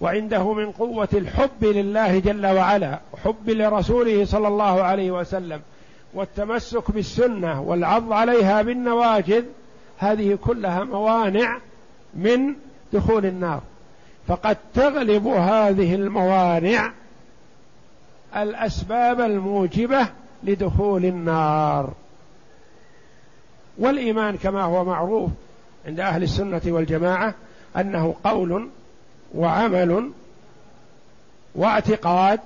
وعنده 0.00 0.52
من 0.52 0.72
قوة 0.72 1.08
الحب 1.14 1.64
لله 1.64 2.18
جل 2.18 2.46
وعلا 2.46 2.98
وحب 3.12 3.50
لرسوله 3.50 4.24
صلى 4.24 4.48
الله 4.48 4.82
عليه 4.82 5.10
وسلم 5.10 5.60
والتمسك 6.16 6.90
بالسنة 6.90 7.60
والعض 7.60 8.12
عليها 8.12 8.62
بالنواجذ 8.62 9.44
هذه 9.98 10.38
كلها 10.44 10.84
موانع 10.84 11.58
من 12.14 12.54
دخول 12.92 13.26
النار. 13.26 13.62
فقد 14.28 14.56
تغلب 14.74 15.26
هذه 15.26 15.94
الموانع 15.94 16.92
الأسباب 18.36 19.20
الموجبة 19.20 20.06
لدخول 20.42 21.04
النار. 21.04 21.92
والإيمان 23.78 24.36
كما 24.36 24.62
هو 24.62 24.84
معروف 24.84 25.30
عند 25.86 26.00
أهل 26.00 26.22
السنة 26.22 26.62
والجماعة 26.66 27.34
أنه 27.76 28.14
قول 28.24 28.68
وعمل 29.34 30.10
واعتقاد 31.54 32.40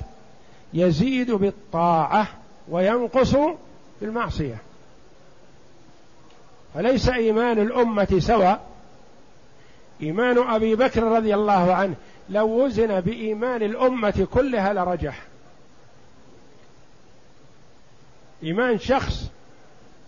يزيد 0.74 1.30
بالطاعة 1.30 2.39
وينقص 2.70 3.36
بالمعصيه 4.00 4.56
فليس 6.74 7.08
إيمان 7.08 7.58
الأمة 7.58 8.18
سواء 8.18 8.70
إيمان 10.02 10.38
أبي 10.38 10.74
بكر 10.74 11.02
رضي 11.02 11.34
الله 11.34 11.74
عنه. 11.74 11.94
لو 12.30 12.64
وزن 12.64 13.00
بإيمان 13.00 13.62
الأمة 13.62 14.28
كلها 14.32 14.72
لرجح. 14.72 15.22
إيمان 18.42 18.78
شخص 18.78 19.30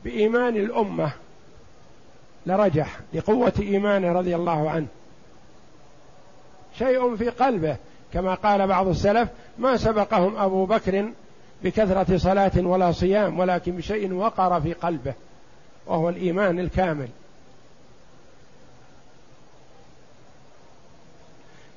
بإيمان 0.04 0.56
الأمة 0.56 1.12
لرجح 2.46 3.00
لقوه 3.14 3.52
إيمانه 3.60 4.12
رضي 4.12 4.36
الله 4.36 4.70
عنه. 4.70 4.86
شيء 6.78 7.16
في 7.16 7.28
قلبه 7.28 7.76
كما 8.12 8.34
قال 8.34 8.66
بعض 8.66 8.88
السلف 8.88 9.28
ما 9.58 9.76
سبقهم 9.76 10.36
أبو 10.36 10.66
بكر 10.66 11.12
بكثرة 11.64 12.16
صلاة 12.16 12.52
ولا 12.56 12.92
صيام 12.92 13.38
ولكن 13.38 13.72
بشيء 13.72 14.12
وقر 14.12 14.60
في 14.60 14.72
قلبه 14.72 15.14
وهو 15.86 16.08
الإيمان 16.08 16.58
الكامل. 16.58 17.08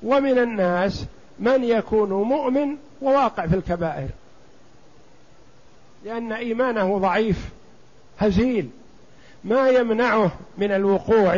ومن 0.02 0.38
الناس 0.38 1.06
من 1.38 1.64
يكون 1.64 2.12
مؤمن 2.12 2.76
وواقع 3.02 3.46
في 3.46 3.54
الكبائر 3.54 4.08
لأن 6.04 6.32
إيمانه 6.32 6.98
ضعيف 6.98 7.48
هزيل 8.18 8.68
ما 9.44 9.68
يمنعه 9.68 10.30
من 10.58 10.72
الوقوع 10.72 11.34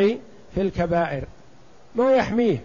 في 0.55 0.61
الكبائر 0.61 1.23
ما 1.95 2.13
يحميه. 2.15 2.63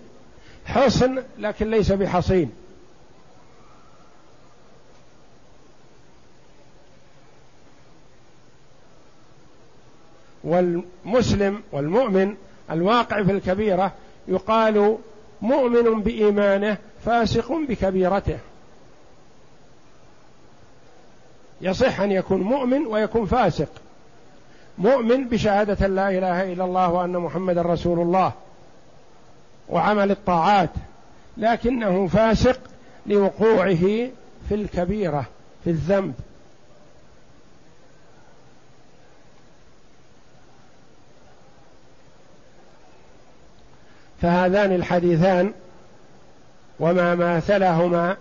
حصن 0.66 1.22
لكن 1.38 1.70
ليس 1.70 1.92
بحصين. 1.92 2.52
والمسلم 10.44 11.62
والمؤمن 11.72 12.34
الواقع 12.70 13.22
في 13.22 13.32
الكبيرة 13.32 13.92
يقال 14.28 14.98
مؤمن 15.42 16.00
بإيمانه 16.02 16.76
فاسق 17.04 17.52
بكبيرته. 17.68 18.38
يصح 21.60 22.00
أن 22.00 22.12
يكون 22.12 22.40
مؤمن 22.40 22.86
ويكون 22.86 23.26
فاسق. 23.26 23.68
مؤمن 24.78 25.28
بشهادة 25.28 25.86
لا 25.86 26.10
إله 26.10 26.52
إلا 26.52 26.64
الله 26.64 26.92
وأن 26.92 27.12
محمدا 27.12 27.62
رسول 27.62 28.00
الله 28.00 28.32
وعمل 29.68 30.10
الطاعات 30.10 30.70
لكنه 31.36 32.06
فاسق 32.06 32.60
لوقوعه 33.06 34.10
في 34.48 34.52
الكبيرة 34.52 35.26
في 35.64 35.70
الذنب. 35.70 36.14
فهذان 44.24 44.72
الحديثان 44.72 45.52
وما 46.80 47.14
ماثلهما 47.14 48.16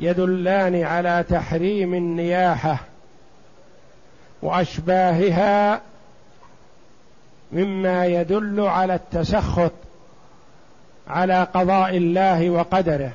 يدلان 0.00 0.82
على 0.82 1.24
تحريم 1.28 1.94
النياحة 1.94 2.78
وأشباهها 4.42 5.80
مما 7.52 8.06
يدل 8.06 8.60
على 8.60 8.94
التسخط 8.94 9.72
على 11.08 11.46
قضاء 11.54 11.96
الله 11.96 12.50
وقدره. 12.50 13.12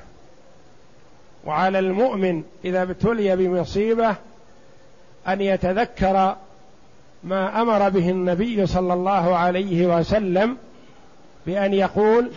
وعلى 1.46 1.80
المؤمن 1.80 2.44
إذا 2.66 2.82
ابتلي 2.82 3.36
بمصيبة 3.36 4.16
أن 5.28 5.42
يتذكر 5.42 6.36
ما 7.24 7.62
أمر 7.62 7.90
به 7.90 8.10
النبي 8.10 8.66
صلى 8.66 8.94
الله 8.94 9.36
عليه 9.36 9.98
وسلم 9.98 10.58
بأن 11.48 11.74
يقول 11.74 12.32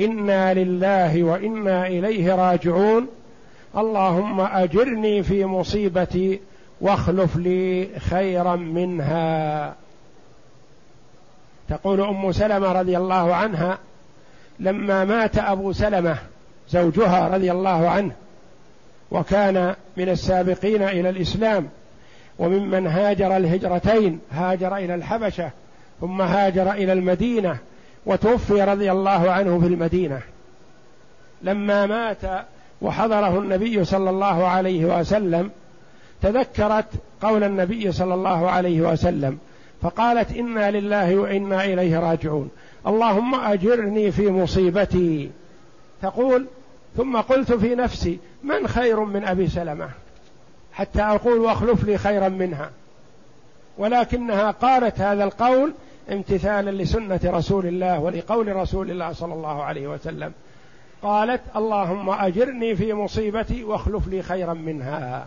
إنا 0.00 0.54
لله 0.54 1.22
وإنا 1.22 1.86
إليه 1.86 2.34
راجعون. 2.34 3.06
اللهم 3.76 4.40
أجرني 4.40 5.22
في 5.22 5.44
مصيبتي 5.44 6.40
واخلف 6.80 7.36
لي 7.36 7.88
خيرا 7.98 8.56
منها. 8.56 9.74
تقول 11.68 12.00
أم 12.00 12.32
سلمة 12.32 12.72
رضي 12.72 12.96
الله 12.96 13.34
عنها 13.34 13.78
لما 14.60 15.04
مات 15.04 15.38
أبو 15.38 15.72
سلمة 15.72 16.18
زوجها 16.68 17.28
رضي 17.28 17.52
الله 17.52 17.88
عنه 17.88 18.12
وكان 19.10 19.74
من 19.96 20.08
السابقين 20.08 20.82
إلى 20.82 21.08
الإسلام 21.08 21.68
وممن 22.38 22.86
هاجر 22.86 23.36
الهجرتين 23.36 24.20
هاجر 24.32 24.76
إلى 24.76 24.94
الحبشة 24.94 25.50
ثم 26.00 26.22
هاجر 26.22 26.72
إلى 26.72 26.92
المدينة 26.92 27.58
وتوفي 28.06 28.62
رضي 28.62 28.92
الله 28.92 29.30
عنه 29.30 29.60
في 29.60 29.66
المدينة. 29.66 30.20
لما 31.42 31.86
مات 31.86 32.46
وحضره 32.82 33.38
النبي 33.38 33.84
صلى 33.84 34.10
الله 34.10 34.46
عليه 34.46 34.98
وسلم 34.98 35.50
تذكرت 36.22 36.88
قول 37.22 37.44
النبي 37.44 37.92
صلى 37.92 38.14
الله 38.14 38.50
عليه 38.50 38.80
وسلم 38.80 39.38
فقالت 39.82 40.36
إنا 40.36 40.70
لله 40.70 41.16
وإنا 41.16 41.64
إليه 41.64 41.98
راجعون. 41.98 42.50
اللهم 42.86 43.34
أجرني 43.34 44.10
في 44.10 44.30
مصيبتي. 44.30 45.30
تقول 46.02 46.46
ثم 46.96 47.16
قلت 47.16 47.52
في 47.52 47.74
نفسي 47.74 48.18
من 48.44 48.68
خير 48.68 49.00
من 49.00 49.24
أبي 49.24 49.48
سلمة؟ 49.48 49.88
حتى 50.72 51.02
أقول 51.02 51.38
واخلف 51.38 51.84
لي 51.84 51.98
خيرا 51.98 52.28
منها. 52.28 52.70
ولكنها 53.78 54.50
قالت 54.50 55.00
هذا 55.00 55.24
القول 55.24 55.72
امتثالا 56.12 56.70
لسنة 56.70 57.20
رسول 57.24 57.66
الله 57.66 58.00
ولقول 58.00 58.56
رسول 58.56 58.90
الله 58.90 59.12
صلى 59.12 59.34
الله 59.34 59.62
عليه 59.62 59.86
وسلم. 59.86 60.32
قالت 61.02 61.40
اللهم 61.56 62.10
أجرني 62.10 62.76
في 62.76 62.92
مصيبتي 62.92 63.64
واخلف 63.64 64.08
لي 64.08 64.22
خيرا 64.22 64.54
منها. 64.54 65.26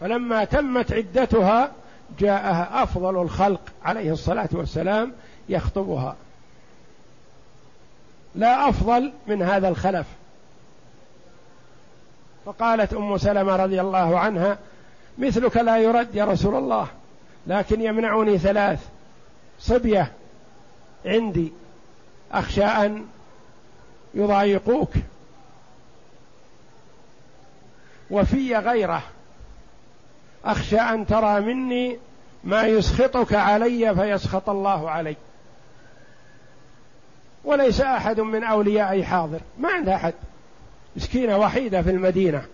فلما 0.00 0.44
تمت 0.44 0.92
عدتها 0.92 1.72
جاءها 2.18 2.82
أفضل 2.82 3.22
الخلق 3.22 3.60
عليه 3.84 4.12
الصلاة 4.12 4.48
والسلام 4.52 5.12
يخطبها. 5.48 6.16
لا 8.34 8.68
أفضل 8.68 9.12
من 9.26 9.42
هذا 9.42 9.68
الخلف. 9.68 10.06
فقالت 12.46 12.94
أم 12.94 13.18
سلمة 13.18 13.56
رضي 13.56 13.80
الله 13.80 14.18
عنها 14.18 14.58
مثلك 15.18 15.56
لا 15.56 15.78
يرد 15.78 16.14
يا 16.14 16.24
رسول 16.24 16.54
الله. 16.54 16.88
لكن 17.46 17.80
يمنعني 17.80 18.38
ثلاث. 18.38 18.88
صبية 19.60 20.12
عندي 21.06 21.52
اخشى 22.32 22.64
ان 22.64 23.06
يضايقوك. 24.14 24.92
وفي 28.10 28.56
غيره 28.56 29.02
اخشى 30.44 30.80
ان 30.80 31.06
ترى 31.06 31.40
مني 31.40 31.98
ما 32.44 32.62
يسخطك 32.62 33.34
علي 33.34 33.94
فيسخط 33.94 34.50
الله 34.50 34.90
علي. 34.90 35.16
وليس 37.44 37.80
أحد 37.80 38.20
من 38.20 38.44
أوليائي 38.44 39.04
حاضر. 39.04 39.40
ما 39.58 39.68
عند 39.68 39.88
أحد. 39.88 40.14
مسكينة 40.96 41.38
وحيدة 41.38 41.82
في 41.82 41.90
المدينة. 41.90 42.46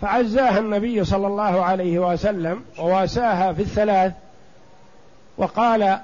فعزاها 0.00 0.58
النبي 0.58 1.04
صلى 1.04 1.26
الله 1.26 1.64
عليه 1.64 1.98
وسلم 1.98 2.64
وواساها 2.78 3.52
في 3.52 3.62
الثلاث 3.62 4.12
وقال 5.36 5.98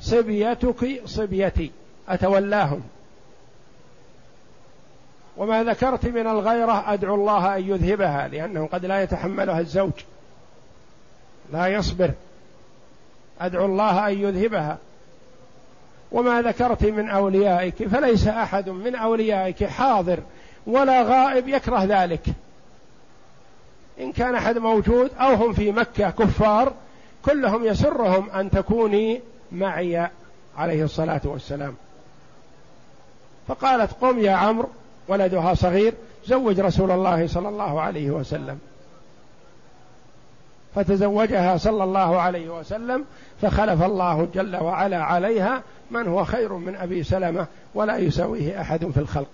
صبيتك 0.00 1.02
صبيتي 1.04 1.70
أتولاهم. 2.08 2.82
وما 5.36 5.64
ذكرت 5.64 6.06
من 6.06 6.26
الغيرة 6.26 6.92
أدعو 6.92 7.14
الله 7.14 7.56
أن 7.56 7.62
يذهبها 7.68 8.28
لأنه 8.28 8.66
قد 8.66 8.86
لا 8.86 9.02
يتحملها 9.02 9.60
الزوج. 9.60 9.92
لا 11.52 11.66
يصبر. 11.66 12.10
أدعو 13.40 13.66
الله 13.66 14.08
أن 14.08 14.18
يذهبها. 14.18 14.78
وما 16.12 16.42
ذكرت 16.42 16.84
من 16.84 17.08
أوليائك 17.08 17.88
فليس 17.88 18.28
أحد 18.28 18.68
من 18.68 18.94
أوليائك 18.94 19.64
حاضر 19.64 20.18
ولا 20.66 21.02
غائب 21.02 21.48
يكره 21.48 21.84
ذلك. 21.84 22.22
إن 24.00 24.12
كان 24.12 24.34
أحد 24.34 24.58
موجود 24.58 25.10
أو 25.20 25.34
هم 25.34 25.52
في 25.52 25.72
مكة 25.72 26.10
كفار 26.10 26.72
كلهم 27.24 27.64
يسرهم 27.64 28.30
أن 28.30 28.50
تكوني 28.50 29.20
معي 29.52 30.08
عليه 30.56 30.84
الصلاة 30.84 31.20
والسلام. 31.24 31.74
فقالت 33.48 33.92
قم 34.00 34.18
يا 34.18 34.32
عمرو 34.32 34.68
ولدها 35.08 35.54
صغير 35.54 35.94
زوج 36.26 36.60
رسول 36.60 36.90
الله 36.90 37.26
صلى 37.26 37.48
الله 37.48 37.80
عليه 37.80 38.10
وسلم. 38.10 38.58
فتزوجها 40.74 41.56
صلى 41.56 41.84
الله 41.84 42.20
عليه 42.20 42.48
وسلم 42.58 43.04
فخلف 43.42 43.82
الله 43.82 44.28
جل 44.34 44.56
وعلا 44.56 45.02
عليها 45.02 45.62
من 45.90 46.08
هو 46.08 46.24
خير 46.24 46.52
من 46.52 46.76
أبي 46.76 47.02
سلمة 47.02 47.46
ولا 47.74 47.96
يساويه 47.96 48.60
أحد 48.60 48.86
في 48.86 49.00
الخلق. 49.00 49.30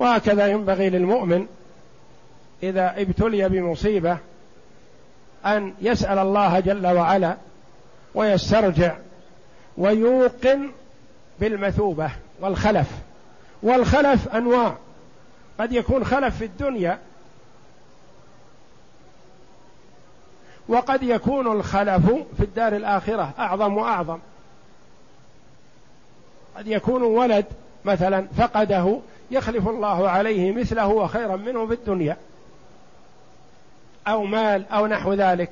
وهكذا 0.00 0.46
ينبغي 0.46 0.90
للمؤمن 0.90 1.46
إذا 2.62 3.00
ابتلي 3.00 3.48
بمصيبة 3.48 4.18
أن 5.46 5.74
يسأل 5.80 6.18
الله 6.18 6.60
جل 6.60 6.86
وعلا 6.86 7.36
ويسترجع 8.14 8.96
ويوقن 9.76 10.70
بالمثوبة 11.40 12.10
والخلف. 12.40 12.88
والخلف 13.62 14.28
أنواع. 14.28 14.76
قد 15.58 15.72
يكون 15.72 16.04
خلف 16.04 16.36
في 16.36 16.44
الدنيا 16.44 16.98
وقد 20.68 21.02
يكون 21.02 21.46
الخلف 21.46 22.06
في 22.36 22.44
الدار 22.44 22.76
الآخرة 22.76 23.32
أعظم 23.38 23.76
وأعظم. 23.76 24.18
قد 26.56 26.66
يكون 26.66 27.02
ولد 27.02 27.44
مثلا 27.84 28.26
فقده 28.38 29.00
يخلف 29.30 29.68
الله 29.68 30.08
عليه 30.08 30.52
مثله 30.52 30.88
وخيرا 30.88 31.36
منه 31.36 31.66
في 31.66 31.74
الدنيا 31.74 32.16
أو 34.06 34.24
مال 34.24 34.68
أو 34.68 34.86
نحو 34.86 35.12
ذلك. 35.12 35.50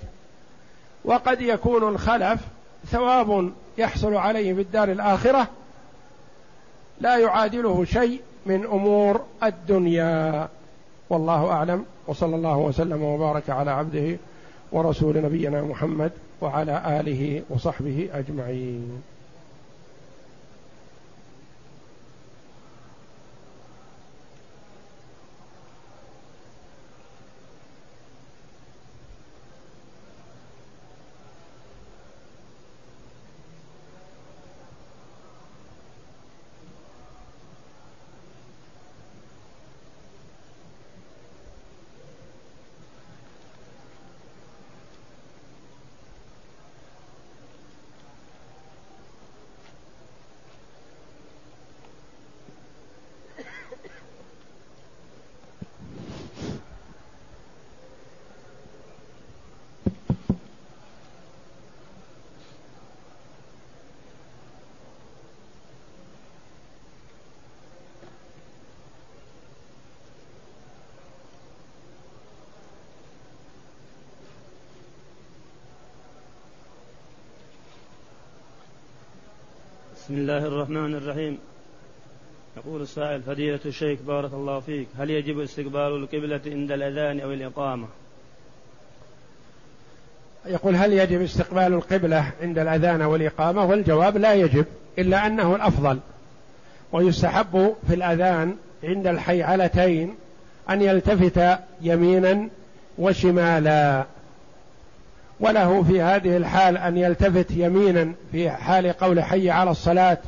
وقد 1.04 1.40
يكون 1.40 1.88
الخلف 1.88 2.40
ثواب 2.86 3.52
يحصل 3.78 4.14
عليه 4.14 4.54
في 4.54 4.60
الدار 4.60 4.90
الآخرة 4.92 5.48
لا 7.00 7.16
يعادله 7.16 7.84
شيء 7.84 8.20
من 8.46 8.64
أمور 8.64 9.20
الدنيا. 9.42 10.48
والله 11.10 11.50
أعلم. 11.50 11.84
وصلى 12.06 12.36
الله 12.36 12.56
وسلم 12.56 13.02
وبارك 13.02 13.50
على 13.50 13.70
عبده 13.70 14.16
ورسول 14.72 15.22
نبينا 15.22 15.62
محمد 15.62 16.12
وعلى 16.40 17.00
آله 17.00 17.42
وصحبه 17.50 18.08
أجمعين. 18.12 19.02
بسم 80.08 80.16
الله 80.16 80.46
الرحمن 80.46 80.94
الرحيم. 80.94 81.38
يقول 82.56 82.82
السائل 82.82 83.22
فضيلة 83.22 83.60
الشيخ 83.66 83.98
بارك 84.06 84.32
الله 84.32 84.60
فيك 84.60 84.88
هل 84.98 85.10
يجب 85.10 85.40
استقبال 85.40 85.96
القبلة 85.96 86.40
عند 86.46 86.72
الأذان 86.72 87.20
أو 87.20 87.32
الإقامة؟ 87.32 87.86
يقول 90.46 90.76
هل 90.76 90.92
يجب 90.92 91.22
استقبال 91.22 91.72
القبلة 91.74 92.32
عند 92.42 92.58
الأذان 92.58 93.02
والإقامة 93.02 93.64
والجواب 93.64 94.16
لا 94.16 94.34
يجب 94.34 94.64
إلا 94.98 95.26
أنه 95.26 95.56
الأفضل. 95.56 95.98
ويستحب 96.92 97.74
في 97.88 97.94
الأذان 97.94 98.56
عند 98.84 99.06
الحيعلتين 99.06 100.14
أن 100.70 100.82
يلتفت 100.82 101.58
يمينا 101.80 102.48
وشمالا. 102.98 104.04
وله 105.40 105.82
في 105.82 106.02
هذه 106.02 106.36
الحال 106.36 106.76
أن 106.78 106.96
يلتفت 106.96 107.50
يمينا 107.50 108.12
في 108.32 108.50
حال 108.50 108.92
قول 108.92 109.22
حي 109.22 109.50
على 109.50 109.70
الصلاة 109.70 110.18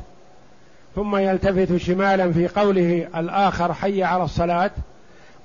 ثم 0.95 1.15
يلتفت 1.15 1.77
شمالا 1.77 2.31
في 2.31 2.47
قوله 2.47 3.07
الآخر 3.15 3.73
حي 3.73 4.03
على 4.03 4.23
الصلاة 4.23 4.71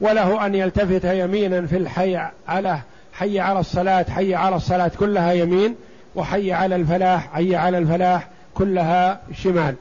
وله 0.01 0.47
أن 0.47 0.55
يلتفت 0.55 1.05
يمينا 1.05 1.67
في 1.67 1.77
الحي 1.77 2.19
على 2.49 2.79
حي 3.13 3.41
على 3.41 3.61
الصلاة 3.61 4.07
حي 4.11 4.35
على 4.35 4.57
الصلاة 4.57 4.91
كلها 4.99 5.33
يمين 5.33 5.75
وحي 6.15 6.53
على 6.53 6.77
الفلاح 6.77 7.33
حي 7.35 7.57
على 7.57 7.79
الفلاح 7.79 8.29
كلها 8.55 9.21
شمال. 9.35 9.75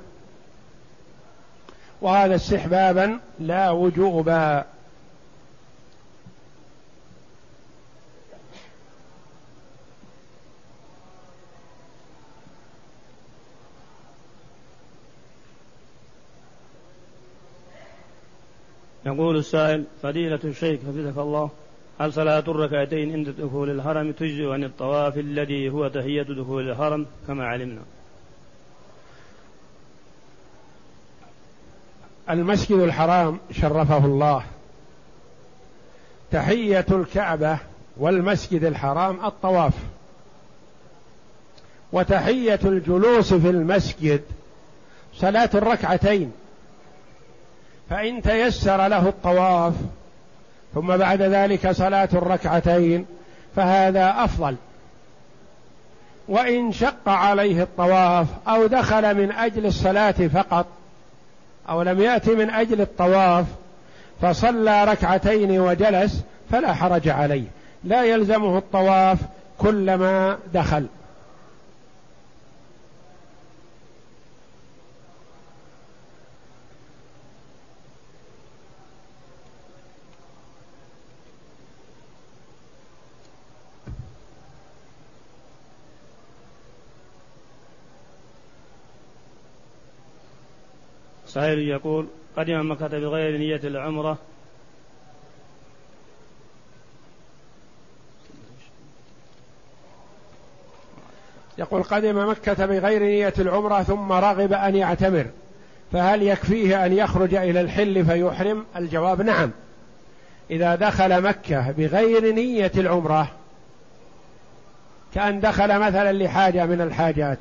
وهذا 2.01 2.35
استحبابا 2.35 3.19
لا 3.39 3.69
وجوبا 3.69 4.65
يقول 19.05 19.37
السائل 19.37 19.83
فضيلة 20.03 20.39
الشيخ 20.43 20.79
حفظك 20.79 21.17
الله 21.17 21.49
هل 21.99 22.13
صلاة 22.13 22.43
الركعتين 22.47 23.13
عند 23.13 23.29
دخول 23.29 23.69
الحرم 23.69 24.11
تجزئ 24.11 24.49
عن 24.49 24.63
الطواف 24.63 25.17
الذي 25.17 25.69
هو 25.69 25.87
تحية 25.87 26.21
دخول 26.23 26.69
الحرم 26.69 27.05
كما 27.27 27.45
علمنا؟ 27.45 27.81
المسجد 32.29 32.79
الحرام 32.79 33.39
شرفه 33.51 34.05
الله. 34.05 34.43
تحية 36.31 36.85
الكعبة 36.91 37.57
والمسجد 37.97 38.63
الحرام 38.63 39.25
الطواف. 39.25 39.73
وتحية 41.91 42.59
الجلوس 42.65 43.33
في 43.33 43.49
المسجد 43.49 44.21
صلاة 45.13 45.49
الركعتين. 45.53 46.31
فإن 47.89 48.21
تيسر 48.21 48.87
له 48.87 49.07
الطواف 49.09 49.73
ثم 50.75 50.97
بعد 50.97 51.21
ذلك 51.21 51.71
صلاة 51.71 52.09
الركعتين 52.13 53.05
فهذا 53.55 54.15
أفضل. 54.17 54.55
وإن 56.27 56.71
شق 56.71 57.09
عليه 57.09 57.63
الطواف 57.63 58.27
أو 58.47 58.67
دخل 58.67 59.17
من 59.17 59.31
أجل 59.31 59.65
الصلاة 59.65 60.11
فقط 60.11 60.65
أو 61.69 61.81
لم 61.81 62.01
يأتي 62.01 62.35
من 62.35 62.49
أجل 62.49 62.81
الطواف 62.81 63.45
فصلى 64.21 64.85
ركعتين 64.85 65.59
وجلس 65.59 66.21
فلا 66.51 66.73
حرج 66.73 67.09
عليه. 67.09 67.47
لا 67.83 68.03
يلزمه 68.03 68.57
الطواف 68.57 69.17
كلما 69.57 70.37
دخل. 70.53 70.85
سائل 91.35 91.59
يقول 91.59 92.07
قدم 92.37 92.71
مكة 92.71 92.87
بغير 92.87 93.37
نية 93.37 93.59
العمرة. 93.63 94.17
يقول 101.57 101.83
قدم 101.83 102.29
مكة 102.29 102.65
بغير 102.65 103.03
نية 103.03 103.33
العمرة 103.39 103.83
ثم 103.83 104.11
رغب 104.11 104.53
أن 104.53 104.75
يعتمر 104.75 105.25
فهل 105.91 106.23
يكفيه 106.23 106.85
أن 106.85 106.93
يخرج 106.93 107.33
إلى 107.35 107.61
الحل 107.61 108.05
فيحرم؟ 108.05 108.65
الجواب 108.75 109.21
نعم. 109.21 109.51
إذا 110.51 110.75
دخل 110.75 111.21
مكة 111.21 111.71
بغير 111.71 112.33
نية 112.33 112.71
العمرة 112.77 113.31
كأن 115.13 115.39
دخل 115.39 115.79
مثلا 115.79 116.13
لحاجة 116.13 116.65
من 116.65 116.81
الحاجات 116.81 117.39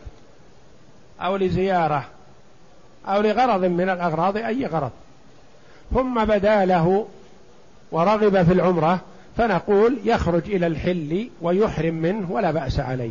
أو 1.20 1.36
لزيارة 1.36 2.13
أو 3.08 3.20
لغرض 3.20 3.64
من 3.64 3.90
الأغراض 3.90 4.36
أي 4.36 4.66
غرض. 4.66 4.90
ثم 5.94 6.24
بدا 6.24 6.64
له 6.64 7.06
ورغب 7.92 8.42
في 8.42 8.52
العمرة 8.52 9.00
فنقول 9.36 9.98
يخرج 10.04 10.42
إلى 10.46 10.66
الحل 10.66 11.28
ويحرم 11.42 11.94
منه 11.94 12.32
ولا 12.32 12.50
بأس 12.50 12.80
عليه. 12.80 13.10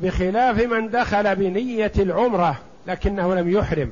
بخلاف 0.00 0.62
من 0.62 0.90
دخل 0.90 1.36
بنية 1.36 1.92
العمرة 1.98 2.56
لكنه 2.86 3.34
لم 3.34 3.50
يحرم 3.50 3.90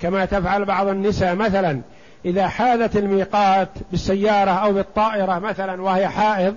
كما 0.00 0.24
تفعل 0.24 0.64
بعض 0.64 0.88
النساء 0.88 1.34
مثلا 1.34 1.80
إذا 2.24 2.48
حاذت 2.48 2.96
الميقات 2.96 3.68
بالسيارة 3.90 4.50
أو 4.50 4.72
بالطائرة 4.72 5.38
مثلا 5.38 5.82
وهي 5.82 6.08
حائض 6.08 6.54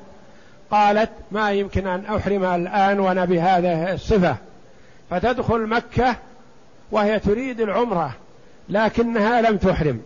قالت 0.72 1.10
ما 1.32 1.52
يمكن 1.52 1.88
أن 1.88 2.06
أحرم 2.16 2.46
الآن 2.46 3.00
وأنا 3.00 3.26
بهذه 3.26 3.94
الصفة. 3.94 4.36
فتدخل 5.10 5.68
مكة 5.68 6.16
وهي 6.92 7.20
تريد 7.20 7.62
العمرة 7.62 8.12
لكنها 8.70 9.42
لم 9.42 9.58
تحرم. 9.58 10.02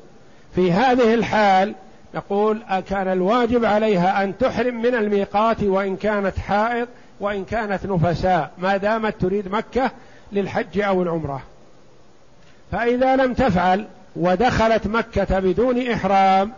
في 0.55 0.71
هذه 0.71 1.13
الحال 1.13 1.75
نقول 2.15 2.61
كان 2.89 3.07
الواجب 3.07 3.65
عليها 3.65 4.23
أن 4.23 4.37
تحرم 4.37 4.81
من 4.81 4.95
الميقات 4.95 5.63
وإن 5.63 5.95
كانت 5.95 6.39
حائض 6.39 6.87
وإن 7.19 7.45
كانت 7.45 7.85
نفساء 7.85 8.51
ما 8.57 8.77
دامت 8.77 9.15
تريد 9.21 9.47
مكة 9.47 9.91
للحج 10.31 10.79
أو 10.79 11.01
العمرة. 11.01 11.41
فإذا 12.71 13.15
لم 13.15 13.33
تفعل 13.33 13.87
ودخلت 14.15 14.87
مكة 14.87 15.39
بدون 15.39 15.87
إحرام 15.87 16.51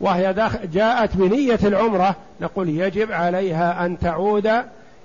وهي 0.00 0.50
جاءت 0.72 1.16
بنية 1.16 1.58
العمرة 1.64 2.16
نقول 2.40 2.68
يجب 2.68 3.12
عليها 3.12 3.86
أن 3.86 3.98
تعود 3.98 4.46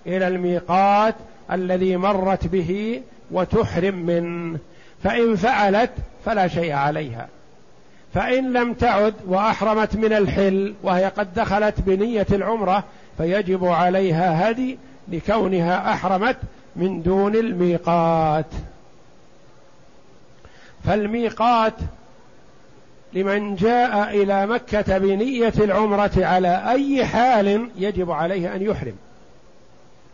إلى 0.08 0.28
الميقات 0.28 1.16
الذي 1.52 1.98
مرت 1.98 2.48
به 2.48 3.02
وتحرم 3.32 3.96
منه 3.96 4.60
فإن 5.04 5.36
فعلت 5.36 5.92
فلا 6.26 6.48
شيء 6.48 6.74
عليها. 6.74 7.28
فإن 8.14 8.54
لم 8.54 8.74
تعد 8.74 9.14
وأحرمت 9.28 9.96
من 9.96 10.14
الحل 10.14 10.74
وهي 10.84 11.06
قد 11.06 11.34
دخلت 11.34 11.82
بنية 11.82 12.28
العمرة 12.32 12.84
فيجب 13.18 13.66
عليها 13.66 14.50
هدي 14.50 14.78
لكونها 15.08 15.94
أحرمت 15.94 16.38
من 16.76 17.02
دون 17.02 17.36
الميقات. 17.36 18.46
فالميقات 20.86 21.74
لمن 23.14 23.56
جاء 23.56 24.22
إلى 24.24 24.48
مكة 24.48 24.98
بنية 24.98 25.54
العمرة 25.58 26.12
على 26.18 26.64
أي 26.70 27.06
حال 27.06 27.70
يجب 27.76 28.12
عليه 28.12 28.56
أن 28.56 28.62
يحرم. 28.62 28.96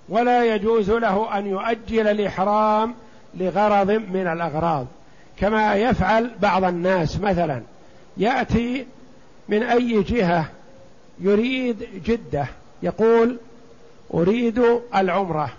ولا 0.10 0.56
يجوز 0.56 0.92
له 0.92 1.38
أن 1.38 1.46
يؤجل 1.48 2.08
الإحرام 2.08 2.96
لغرض 3.38 3.92
من 3.92 4.28
الأغراض. 4.28 4.86
كما 5.38 5.76
يفعل 5.76 6.32
بعض 6.42 6.64
الناس 6.64 7.20
مثلا 7.20 7.62
يأتي 8.18 8.86
من 9.50 9.64
أي 9.64 10.04
جهة 10.04 10.46
يريد 11.20 11.88
جدة 12.06 12.46
يقول 12.84 13.38
أريد 14.14 14.64
العمرة 14.96 15.50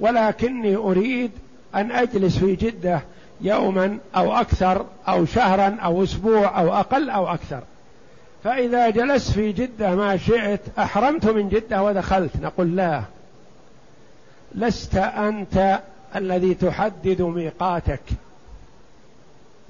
ولكني 0.00 0.76
أريد 0.76 1.30
أن 1.74 1.90
أجلس 1.92 2.38
في 2.38 2.56
جدة 2.56 3.00
يوما 3.40 3.98
أو 4.16 4.32
أكثر 4.32 4.86
أو 5.08 5.24
شهرا 5.24 5.76
أو 5.82 6.02
أسبوع 6.02 6.60
أو 6.60 6.74
أقل 6.74 7.10
أو 7.10 7.28
أكثر. 7.28 7.60
فإذا 8.44 8.90
جلست 8.90 9.30
في 9.30 9.52
جدة 9.52 9.94
ما 9.94 10.16
شئت 10.16 10.60
أحرمت 10.78 11.26
من 11.26 11.48
جدة 11.48 11.82
ودخلت. 11.82 12.30
نقول 12.42 12.76
لا 12.76 13.02
لست 14.54 14.96
أنت 14.96 15.80
الذي 16.16 16.54
تحدد 16.54 17.22
ميقاتك. 17.22 18.02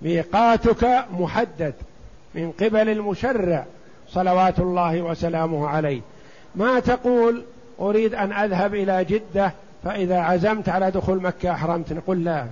ميقاتك 0.03 1.05
محدد 1.13 1.75
من 2.35 2.53
قبل 2.53 2.89
المشرع 2.89 3.65
صلوات 4.09 4.59
الله 4.59 5.03
وسلامه 5.03 5.69
عليه. 5.69 6.01
ما 6.55 6.81
تقول 6.81 7.43
أريد 7.81 8.15
أن 8.15 8.33
أذهب 8.33 8.75
إلى 8.75 9.05
جدة 9.05 9.53
فإذا 9.85 10.19
عزمت 10.19 10.69
على 10.69 10.91
دخول 10.91 11.23
مكة 11.23 11.51
أحرمت؟ 11.51 11.93
نقول 11.93 12.25
لا. 12.25 12.47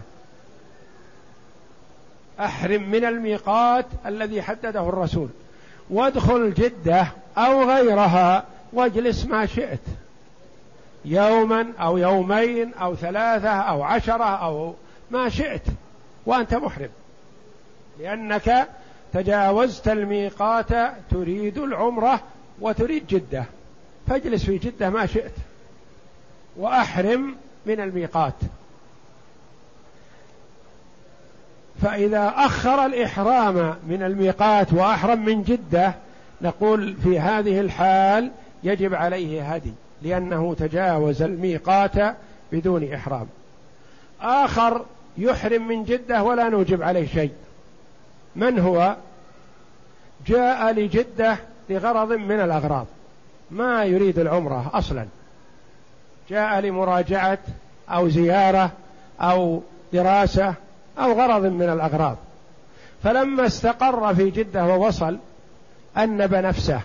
أحرم 2.41 2.91
من 2.91 3.05
الميقات 3.05 3.87
الذي 4.07 4.43
حدده 4.43 4.89
الرسول. 4.89 5.29
وادخل 5.91 6.55
جدة 6.55 7.07
أو 7.39 7.71
غيرها 7.71 8.45
واجلس 8.73 9.27
ما 9.27 9.47
شئت. 9.47 9.81
يوما 11.05 11.73
أو 11.81 11.99
يومين 11.99 12.75
أو 12.75 12.97
ثلاثة 12.97 13.49
أو 13.49 13.83
عشرة 13.83 14.25
أو 14.25 14.75
ما 15.11 15.29
شئت 15.29 15.63
وأنت 16.27 16.55
محرم. 16.55 16.91
لأنك 18.01 18.69
تجاوزت 19.13 19.89
الميقات 19.89 20.69
تريد 21.11 21.59
العمرة 21.59 22.21
وتريد 22.61 23.07
جدة. 23.07 23.45
فاجلس 24.09 24.45
في 24.45 24.59
جدة 24.59 24.91
ما 24.91 25.07
شئت 25.07 25.33
وأحرم 26.57 27.37
من 27.67 27.81
الميقات. 27.81 28.35
فإذا 31.83 32.33
أخر 32.37 32.87
الإحرام 32.87 33.77
من 33.87 34.03
الميقات 34.03 34.73
وأحرم 34.73 35.25
من 35.25 35.43
جدة 35.43 35.95
نقول 36.43 36.97
في 36.97 37.21
هذه 37.21 37.61
الحال 37.61 38.31
يجب 38.63 38.95
عليه 38.95 39.55
هدي. 39.55 39.73
لأنه 40.05 40.55
تجاوز 40.55 41.23
الميقات 41.23 42.17
بدون 42.53 42.93
إحرام. 42.93 43.27
آخر 44.21 44.85
يحرم 45.19 45.69
من 45.69 45.85
جدة 45.85 46.23
ولا 46.23 46.49
نوجب 46.49 46.83
عليه 46.83 47.07
شيء. 47.07 47.33
من 48.37 48.59
هو؟ 48.59 48.97
جاء 50.27 50.73
لجدة 50.73 51.37
لغرض 51.71 52.13
من 52.13 52.41
الأغراض. 52.41 52.87
ما 53.51 53.85
يريد 53.85 54.19
العمرة 54.19 54.71
أصلا. 54.75 55.07
جاء 56.31 56.61
لمراجعة 56.61 57.39
أو 57.91 58.09
زيارة 58.09 58.71
أو 59.21 59.63
دراسة 59.93 60.55
أو 60.99 61.13
غرض 61.13 61.45
من 61.45 61.71
الأغراض. 61.71 62.17
فلما 63.03 63.47
استقر 63.47 64.15
في 64.15 64.31
جدة 64.31 64.65
ووصل 64.65 65.19
أنب 65.97 66.35
نفسه. 66.35 66.81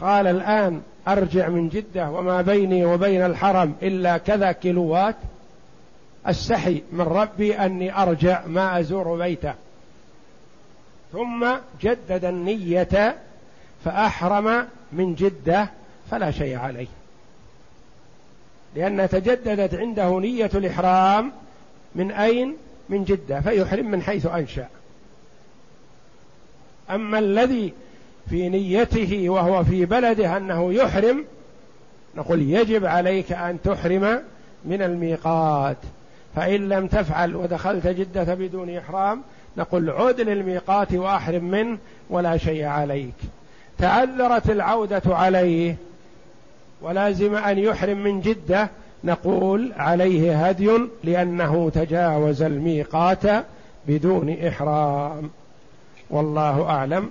قال 0.00 0.26
الآن 0.26 0.82
أرجع 1.08 1.48
من 1.48 1.68
جدة 1.68 2.10
وما 2.10 2.42
بيني 2.42 2.84
وبين 2.84 3.26
الحرم 3.26 3.74
إلا 3.82 4.18
كذا 4.18 4.52
كيلوات 4.52 5.16
استحي 6.26 6.82
من 6.92 7.00
ربي 7.00 7.54
أني 7.54 8.02
أرجع 8.02 8.46
ما 8.46 8.80
أزور 8.80 9.18
بيته. 9.18 9.54
ثم 11.12 11.48
جدد 11.82 12.24
النية 12.24 13.16
فأحرم 13.84 14.68
من 14.92 15.14
جدة 15.14 15.68
فلا 16.10 16.30
شيء 16.30 16.58
عليه. 16.58 16.86
لأن 18.76 19.08
تجددت 19.08 19.74
عنده 19.74 20.20
نية 20.20 20.50
الإحرام 20.54 21.32
من 21.94 22.10
أين؟ 22.10 22.56
من 22.88 23.04
جدة 23.04 23.40
فيحرم 23.40 23.90
من 23.90 24.02
حيث 24.02 24.26
أنشأ. 24.26 24.68
أما 26.90 27.18
الذي 27.18 27.72
في 28.30 28.48
نيته 28.48 29.24
وهو 29.28 29.64
في 29.64 29.84
بلده 29.84 30.36
أنه 30.36 30.72
يحرم 30.72 31.24
نقول 32.16 32.42
يجب 32.42 32.86
عليك 32.86 33.32
أن 33.32 33.58
تحرم 33.64 34.22
من 34.64 34.82
الميقات. 34.82 35.76
فإن 36.36 36.68
لم 36.68 36.86
تفعل 36.86 37.36
ودخلت 37.36 37.86
جدة 37.86 38.34
بدون 38.34 38.76
إحرام 38.76 39.22
نقول 39.56 39.90
عد 39.90 40.20
للميقات 40.20 40.92
وأحرم 40.92 41.44
منه 41.44 41.78
ولا 42.10 42.36
شيء 42.36 42.64
عليك. 42.64 43.14
تعذرت 43.78 44.50
العودة 44.50 45.02
عليه 45.06 45.76
ولازم 46.82 47.34
أن 47.34 47.58
يحرم 47.58 47.98
من 48.04 48.20
جدة 48.20 48.68
نقول 49.04 49.72
عليه 49.76 50.46
هدي 50.46 50.70
لأنه 51.04 51.70
تجاوز 51.74 52.42
الميقات 52.42 53.44
بدون 53.88 54.36
إحرام. 54.46 55.30
والله 56.10 56.70
أعلم. 56.70 57.10